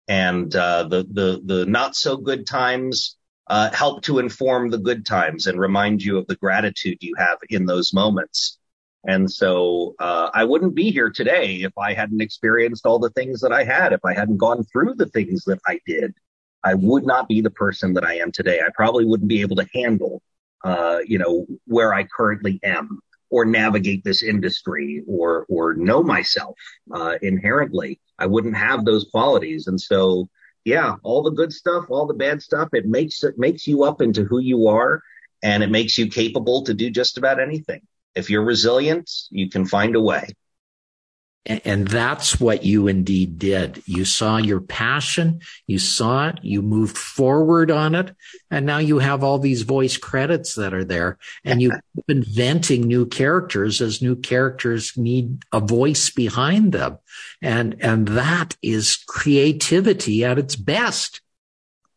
and 0.08 0.54
uh, 0.54 0.82
the 0.84 1.06
the 1.10 1.40
the 1.42 1.64
not 1.64 1.96
so 1.96 2.18
good 2.18 2.46
times 2.46 3.16
uh, 3.46 3.70
help 3.70 4.02
to 4.02 4.18
inform 4.18 4.68
the 4.68 4.78
good 4.78 5.06
times 5.06 5.46
and 5.46 5.58
remind 5.58 6.02
you 6.02 6.18
of 6.18 6.26
the 6.26 6.36
gratitude 6.36 6.98
you 7.00 7.14
have 7.16 7.38
in 7.48 7.64
those 7.64 7.94
moments. 7.94 8.58
And 9.04 9.30
so 9.30 9.94
uh, 9.98 10.30
I 10.32 10.44
wouldn't 10.44 10.74
be 10.74 10.90
here 10.90 11.10
today 11.10 11.62
if 11.62 11.76
I 11.76 11.92
hadn't 11.92 12.20
experienced 12.20 12.86
all 12.86 12.98
the 12.98 13.10
things 13.10 13.40
that 13.40 13.52
I 13.52 13.64
had, 13.64 13.92
if 13.92 14.04
I 14.04 14.14
hadn't 14.14 14.36
gone 14.36 14.64
through 14.64 14.94
the 14.94 15.06
things 15.06 15.44
that 15.44 15.58
I 15.66 15.80
did. 15.86 16.14
I 16.64 16.74
would 16.74 17.04
not 17.04 17.28
be 17.28 17.40
the 17.40 17.50
person 17.50 17.94
that 17.94 18.04
I 18.04 18.14
am 18.18 18.30
today. 18.30 18.60
I 18.60 18.70
probably 18.74 19.04
wouldn't 19.04 19.28
be 19.28 19.40
able 19.40 19.56
to 19.56 19.66
handle, 19.74 20.22
uh, 20.62 20.98
you 21.04 21.18
know, 21.18 21.46
where 21.66 21.92
I 21.92 22.04
currently 22.04 22.60
am 22.62 23.00
or 23.30 23.44
navigate 23.44 24.04
this 24.04 24.22
industry 24.22 25.02
or, 25.08 25.46
or 25.48 25.74
know 25.74 26.02
myself, 26.04 26.56
uh, 26.94 27.16
inherently. 27.22 27.98
I 28.18 28.26
wouldn't 28.26 28.56
have 28.56 28.84
those 28.84 29.06
qualities. 29.10 29.66
And 29.66 29.80
so, 29.80 30.28
yeah, 30.64 30.96
all 31.02 31.22
the 31.22 31.30
good 31.30 31.52
stuff, 31.52 31.86
all 31.88 32.06
the 32.06 32.14
bad 32.14 32.40
stuff, 32.40 32.68
it 32.72 32.86
makes, 32.86 33.24
it 33.24 33.38
makes 33.38 33.66
you 33.66 33.82
up 33.82 34.00
into 34.00 34.22
who 34.24 34.38
you 34.38 34.68
are 34.68 35.02
and 35.42 35.64
it 35.64 35.70
makes 35.70 35.98
you 35.98 36.06
capable 36.06 36.62
to 36.64 36.74
do 36.74 36.90
just 36.90 37.18
about 37.18 37.40
anything. 37.40 37.80
If 38.14 38.30
you're 38.30 38.44
resilient, 38.44 39.10
you 39.30 39.48
can 39.48 39.66
find 39.66 39.96
a 39.96 40.00
way. 40.00 40.28
And 41.44 41.88
that's 41.88 42.38
what 42.38 42.62
you 42.62 42.86
indeed 42.86 43.36
did. 43.36 43.82
You 43.84 44.04
saw 44.04 44.36
your 44.36 44.60
passion, 44.60 45.40
you 45.66 45.80
saw 45.80 46.28
it, 46.28 46.38
you 46.42 46.62
moved 46.62 46.96
forward 46.96 47.72
on 47.72 47.96
it, 47.96 48.14
and 48.48 48.64
now 48.64 48.78
you 48.78 49.00
have 49.00 49.24
all 49.24 49.40
these 49.40 49.62
voice 49.62 49.96
credits 49.96 50.54
that 50.54 50.72
are 50.72 50.84
there 50.84 51.18
and 51.44 51.60
you've 51.60 51.74
been 52.06 52.18
inventing 52.28 52.82
new 52.82 53.06
characters 53.06 53.80
as 53.80 54.00
new 54.00 54.14
characters 54.14 54.96
need 54.96 55.42
a 55.50 55.58
voice 55.58 56.10
behind 56.10 56.70
them. 56.70 56.98
And, 57.40 57.74
and 57.80 58.06
that 58.08 58.56
is 58.62 59.02
creativity 59.08 60.24
at 60.24 60.38
its 60.38 60.54
best. 60.54 61.22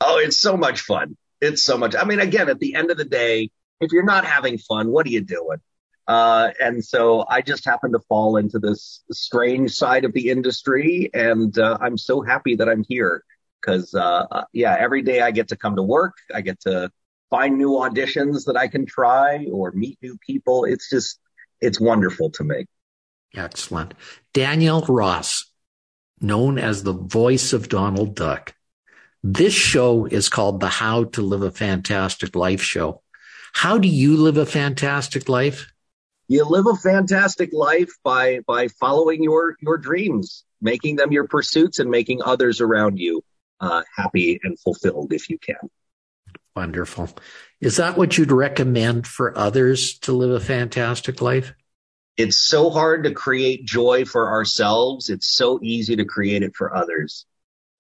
Oh, 0.02 0.18
it's 0.18 0.40
so 0.40 0.58
much 0.58 0.82
fun. 0.82 1.18
It's 1.40 1.64
so 1.64 1.78
much. 1.78 1.96
I 1.96 2.04
mean, 2.06 2.20
again, 2.20 2.50
at 2.50 2.60
the 2.60 2.74
end 2.74 2.90
of 2.90 2.98
the 2.98 3.06
day, 3.06 3.52
if 3.80 3.92
you're 3.92 4.04
not 4.04 4.26
having 4.26 4.58
fun, 4.58 4.90
what 4.90 5.06
are 5.06 5.10
you 5.10 5.22
doing? 5.22 5.60
Uh, 6.08 6.52
and 6.62 6.84
so 6.84 7.26
I 7.28 7.42
just 7.42 7.66
happened 7.66 7.94
to 7.94 8.00
fall 8.08 8.38
into 8.38 8.60
this 8.60 9.04
strange 9.12 9.72
side 9.72 10.06
of 10.06 10.14
the 10.14 10.30
industry. 10.30 11.10
And, 11.14 11.58
uh, 11.58 11.78
I'm 11.82 11.98
so 11.98 12.22
happy 12.22 12.56
that 12.56 12.70
I'm 12.70 12.86
here 12.88 13.24
because, 13.60 13.94
uh, 13.94 14.28
uh, 14.30 14.44
yeah, 14.54 14.76
every 14.80 15.02
day 15.02 15.22
I 15.22 15.32
get 15.32 15.48
to 15.48 15.56
come 15.56 15.76
to 15.78 15.84
work. 15.84 16.14
I 16.34 16.42
get 16.42 16.60
to 16.62 16.92
find 17.30 17.58
new 17.58 17.72
auditions 17.72 18.46
that 18.46 18.56
I 18.56 18.68
can 18.68 18.86
try 18.86 19.46
or 19.52 19.72
meet 19.72 19.98
new 20.02 20.18
people. 20.26 20.66
It's 20.66 20.90
just, 20.90 21.20
it's 21.60 21.80
wonderful 21.80 22.30
to 22.32 22.44
me. 22.44 22.66
Excellent. 23.36 23.96
Daniel 24.34 24.82
Ross, 24.82 25.52
known 26.22 26.60
as 26.60 26.84
the 26.84 26.94
voice 26.94 27.52
of 27.52 27.68
Donald 27.68 28.16
Duck. 28.16 28.54
This 29.24 29.54
show 29.54 30.06
is 30.06 30.30
called 30.30 30.60
the 30.60 30.70
How 30.70 31.06
to 31.06 31.22
Live 31.24 31.42
a 31.42 31.52
Fantastic 31.52 32.36
Life 32.36 32.62
show. 32.62 33.02
How 33.54 33.80
do 33.80 33.88
you 33.88 34.18
live 34.18 34.38
a 34.38 34.46
fantastic 34.46 35.28
life? 35.28 35.72
You 36.28 36.46
live 36.46 36.68
a 36.68 36.76
fantastic 36.76 37.52
life 37.54 37.92
by 38.04 38.40
by 38.48 38.68
following 38.68 39.24
your 39.24 39.56
your 39.62 39.78
dreams, 39.78 40.44
making 40.62 40.96
them 40.96 41.12
your 41.12 41.28
pursuits, 41.28 41.80
and 41.80 41.90
making 41.90 42.22
others 42.24 42.62
around 42.62 42.98
you 42.98 43.24
uh, 43.60 43.84
happy 43.96 44.40
and 44.44 44.60
fulfilled 44.60 45.14
if 45.14 45.30
you 45.30 45.38
can. 45.38 45.70
Wonderful. 46.56 47.10
Is 47.60 47.78
that 47.78 47.98
what 47.98 48.18
you'd 48.18 48.32
recommend 48.32 49.08
for 49.08 49.38
others 49.38 50.00
to 50.00 50.14
live 50.14 50.32
a 50.32 50.40
fantastic 50.40 51.22
life? 51.22 51.54
It's 52.18 52.40
so 52.40 52.70
hard 52.70 53.04
to 53.04 53.12
create 53.12 53.66
joy 53.66 54.06
for 54.06 54.32
ourselves. 54.32 55.10
It's 55.10 55.28
so 55.28 55.60
easy 55.62 55.98
to 55.98 56.06
create 56.06 56.44
it 56.44 56.56
for 56.56 56.74
others. 56.74 57.26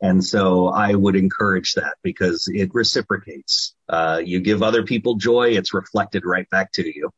And 0.01 0.23
so 0.23 0.67
I 0.67 0.93
would 0.93 1.15
encourage 1.15 1.73
that 1.73 1.95
because 2.03 2.49
it 2.53 2.71
reciprocates. 2.73 3.73
Uh, 3.87 4.21
you 4.23 4.41
give 4.41 4.61
other 4.61 4.83
people 4.83 5.15
joy, 5.15 5.51
it's 5.51 5.73
reflected 5.73 6.25
right 6.25 6.49
back 6.49 6.73
to 6.73 6.85
you. 6.85 7.11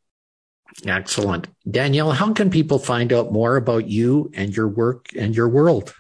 Excellent. 0.86 1.48
Danielle, 1.70 2.12
how 2.12 2.34
can 2.34 2.50
people 2.50 2.78
find 2.78 3.12
out 3.12 3.32
more 3.32 3.56
about 3.56 3.88
you 3.88 4.32
and 4.36 4.56
your 4.56 4.68
work 4.68 5.08
and 5.18 5.36
your 5.36 5.50
world? 5.50 5.94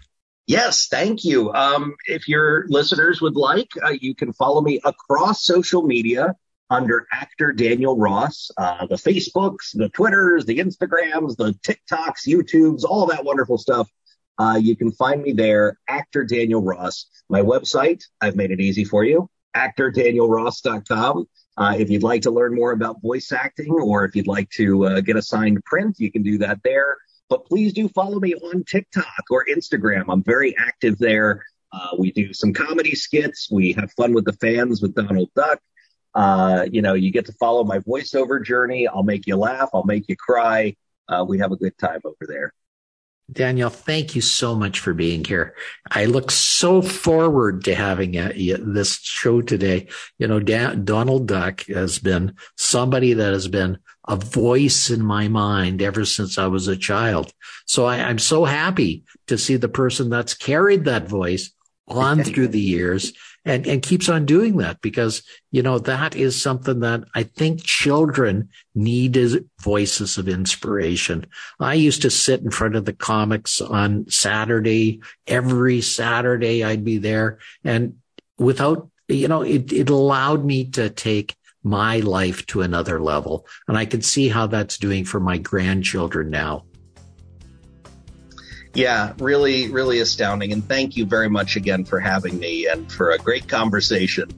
Yes, 0.46 0.88
thank 0.90 1.26
you. 1.26 1.52
Um, 1.54 1.96
if 2.06 2.28
your 2.28 2.66
listeners 2.70 3.22
would 3.22 3.36
like, 3.36 3.70
uh, 3.84 3.96
you 4.00 4.16
can 4.16 4.32
follow 4.34 4.62
me 4.62 4.80
across 4.86 5.44
social 5.44 5.82
media 5.84 6.36
under 6.70 7.08
actor 7.12 7.52
Daniel 7.52 7.98
Ross, 7.98 8.50
uh, 8.58 8.86
the 8.86 8.96
Facebooks, 8.96 9.72
the 9.74 9.90
Twitters, 9.90 10.46
the 10.46 10.60
Instagrams, 10.60 11.36
the 11.38 11.54
TikToks, 11.66 12.28
YouTubes, 12.28 12.84
all 12.84 13.06
that 13.08 13.26
wonderful 13.26 13.58
stuff. 13.58 13.90
Uh, 14.38 14.60
you 14.62 14.76
can 14.76 14.92
find 14.92 15.22
me 15.22 15.32
there, 15.32 15.80
actor 15.88 16.24
Daniel 16.24 16.62
Ross. 16.62 17.08
My 17.30 17.42
website, 17.42 18.04
I've 18.22 18.36
made 18.36 18.52
it 18.52 18.60
easy 18.60 18.84
for 18.84 19.04
you, 19.04 19.30
actordanielross.com. 19.56 21.26
Uh, 21.58 21.76
if 21.78 21.90
you'd 21.90 22.04
like 22.04 22.22
to 22.22 22.32
learn 22.32 22.54
more 22.54 22.72
about 22.72 23.02
voice 23.02 23.32
acting 23.32 23.72
or 23.72 24.06
if 24.06 24.16
you'd 24.16 24.28
like 24.28 24.50
to 24.52 24.86
uh, 24.86 25.02
get 25.02 25.16
a 25.16 25.22
signed 25.22 25.64
print, 25.66 26.00
you 26.00 26.12
can 26.12 26.22
do 26.22 26.38
that 26.38 26.62
there. 26.64 26.98
But 27.30 27.46
please 27.46 27.74
do 27.74 27.90
follow 27.90 28.20
me 28.20 28.36
on 28.36 28.64
TikTok 28.64 29.24
or 29.32 29.46
Instagram. 29.46 30.06
I'm 30.08 30.24
very 30.24 30.56
active 30.58 30.98
there. 31.00 31.44
Uh, 31.74 31.96
we 31.98 32.12
do 32.12 32.32
some 32.34 32.54
comedy 32.54 32.96
skits. 32.96 33.50
We 33.52 33.74
have 33.74 33.92
fun 33.94 34.14
with 34.14 34.26
the 34.26 34.34
fans 34.34 34.82
with 34.82 34.94
Donald 34.96 35.30
Duck. 35.36 35.60
You 36.72 36.82
know, 36.82 36.94
you 36.94 37.12
get 37.12 37.26
to 37.26 37.34
follow 37.34 37.64
my 37.64 37.80
voiceover 37.80 38.44
journey. 38.44 38.88
I'll 38.88 39.04
make 39.04 39.28
you 39.28 39.36
laugh. 39.36 39.70
I'll 39.74 39.84
make 39.84 40.08
you 40.08 40.16
cry. 40.16 40.76
We 41.28 41.40
have 41.40 41.52
a 41.52 41.58
good 41.58 41.78
time 41.78 42.02
over 42.06 42.26
there. 42.28 42.54
Daniel, 43.30 43.70
thank 43.70 44.16
you 44.16 44.22
so 44.22 44.56
much 44.56 44.80
for 44.80 44.94
being 44.94 45.26
here. 45.26 45.54
I 45.92 46.06
look 46.06 46.32
so 46.32 46.82
forward 46.82 47.66
to 47.66 47.76
having 47.76 48.18
uh, 48.18 48.32
a, 48.34 48.52
a, 48.52 48.58
this 48.58 49.00
show 49.00 49.42
today. 49.42 49.88
You 50.18 50.28
know, 50.28 50.40
Dan, 50.40 50.86
Donald 50.86 51.28
Duck 51.28 51.66
has 51.66 52.00
been 52.00 52.36
somebody 52.56 53.14
that 53.14 53.34
has 53.34 53.50
been 53.50 53.80
a 54.08 54.16
voice 54.16 54.90
in 54.90 55.04
my 55.04 55.28
mind 55.28 55.82
ever 55.82 56.06
since 56.06 56.38
I 56.38 56.48
was 56.48 56.70
a 56.70 56.78
child. 56.78 57.34
So 57.66 57.86
I, 57.86 57.98
I'm 57.98 58.20
so 58.20 58.46
happy 58.46 59.04
to 59.28 59.38
see 59.38 59.58
the 59.58 59.68
person 59.68 60.10
that's 60.10 60.34
carried 60.34 60.86
that 60.86 61.10
voice 61.10 61.52
on 61.86 62.24
through 62.24 62.48
the 62.48 62.62
years 62.62 63.12
and, 63.48 63.66
and 63.66 63.82
keeps 63.82 64.10
on 64.10 64.26
doing 64.26 64.58
that 64.58 64.82
because, 64.82 65.24
you 65.52 65.64
know, 65.64 65.80
that 65.80 66.16
is 66.16 66.40
something 66.40 66.82
that 66.82 67.06
I 67.16 67.24
think 67.24 67.64
children 67.64 68.50
need 68.76 69.16
as 69.16 69.40
voices 69.62 70.18
of 70.18 70.28
inspiration. 70.28 71.26
I 71.60 71.76
used 71.76 72.02
to 72.02 72.10
sit 72.10 72.42
in 72.42 72.52
front 72.52 72.76
of 72.76 72.84
the 72.84 72.94
comics 72.94 73.62
on 73.62 74.10
Saturday. 74.10 75.02
Every 75.26 75.82
Saturday 75.82 76.64
I'd 76.64 76.84
be 76.84 76.98
there 76.98 77.40
and 77.64 77.96
without, 78.38 78.90
you 79.08 79.30
know, 79.30 79.42
it, 79.42 79.72
it 79.72 79.90
allowed 79.90 80.44
me 80.44 80.66
to 80.72 80.90
take 80.90 81.36
my 81.64 82.00
life 82.00 82.46
to 82.48 82.62
another 82.62 83.00
level. 83.00 83.48
And 83.68 83.78
I 83.78 83.86
can 83.86 84.02
see 84.02 84.28
how 84.30 84.48
that's 84.48 84.78
doing 84.78 85.06
for 85.06 85.20
my 85.20 85.38
grandchildren 85.38 86.30
now. 86.30 86.66
Yeah, 88.78 89.14
really, 89.18 89.72
really 89.72 90.02
astounding. 90.02 90.54
And 90.54 90.64
thank 90.70 90.96
you 90.96 91.04
very 91.04 91.30
much 91.30 91.56
again 91.56 91.84
for 91.84 92.00
having 92.00 92.38
me 92.38 92.68
and 92.68 92.92
for 92.92 93.10
a 93.10 93.18
great 93.18 93.48
conversation. 93.50 94.30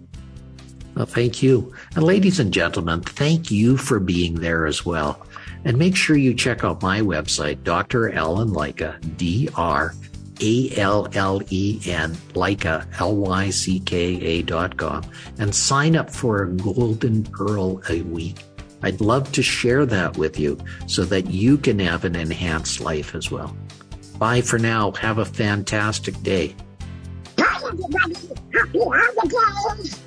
Well, 0.96 1.06
thank 1.06 1.44
you. 1.44 1.74
And 1.94 2.06
ladies 2.06 2.40
and 2.40 2.54
gentlemen, 2.54 3.02
thank 3.02 3.52
you 3.52 3.76
for 3.76 4.00
being 4.00 4.36
there 4.36 4.66
as 4.66 4.86
well. 4.86 5.28
And 5.66 5.78
make 5.78 5.94
sure 5.94 6.16
you 6.16 6.34
check 6.34 6.64
out 6.64 6.82
my 6.82 7.02
website, 7.02 7.66
Dr. 7.66 8.14
Allen 8.14 8.52
Lycka, 8.52 9.18
D 9.18 9.50
R 9.58 9.94
A 10.40 10.72
L 10.78 11.10
L 11.16 11.42
E 11.50 11.82
N, 11.86 12.14
Lycka, 12.32 12.88
L 12.98 13.18
Y 13.18 13.50
C 13.50 13.82
K 13.82 14.22
A 14.22 14.42
dot 14.44 14.78
com, 14.78 15.04
and 15.38 15.54
sign 15.54 15.98
up 15.98 16.10
for 16.10 16.44
a 16.44 16.50
golden 16.50 17.26
pearl 17.26 17.82
a 17.90 18.04
week. 18.04 18.38
I'd 18.84 19.02
love 19.02 19.30
to 19.34 19.44
share 19.44 19.86
that 19.88 20.18
with 20.18 20.40
you 20.40 20.58
so 20.88 21.04
that 21.04 21.30
you 21.30 21.58
can 21.58 21.78
have 21.80 22.06
an 22.06 22.16
enhanced 22.16 22.80
life 22.80 23.16
as 23.16 23.30
well. 23.30 23.54
Bye 24.20 24.42
for 24.42 24.60
now. 24.60 24.92
Have 24.92 25.18
a 25.18 25.26
fantastic 25.26 26.22
day. 26.22 26.56
Bye, 27.38 27.46
everybody. 27.64 28.16
Happy 28.54 28.80
holidays. 29.34 30.00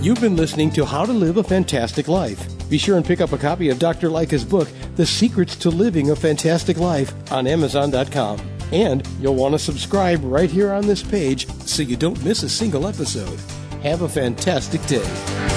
You've 0.00 0.20
been 0.20 0.36
listening 0.36 0.70
to 0.72 0.86
How 0.86 1.04
to 1.04 1.12
Live 1.12 1.36
a 1.36 1.42
Fantastic 1.42 2.08
Life. 2.08 2.48
Be 2.70 2.78
sure 2.78 2.96
and 2.96 3.04
pick 3.04 3.20
up 3.20 3.32
a 3.32 3.38
copy 3.38 3.68
of 3.68 3.78
Dr. 3.78 4.08
Lycka's 4.08 4.44
book, 4.44 4.68
The 4.96 5.04
Secrets 5.04 5.54
to 5.56 5.70
Living 5.70 6.10
a 6.10 6.16
Fantastic 6.16 6.78
Life, 6.78 7.12
on 7.30 7.46
Amazon.com. 7.46 8.40
And 8.72 9.06
you'll 9.20 9.34
want 9.34 9.52
to 9.54 9.58
subscribe 9.58 10.20
right 10.24 10.50
here 10.50 10.72
on 10.72 10.86
this 10.86 11.02
page 11.02 11.46
so 11.66 11.82
you 11.82 11.96
don't 11.96 12.24
miss 12.24 12.42
a 12.42 12.48
single 12.48 12.86
episode. 12.86 13.38
Have 13.82 14.02
a 14.02 14.08
fantastic 14.08 14.84
day. 14.86 15.55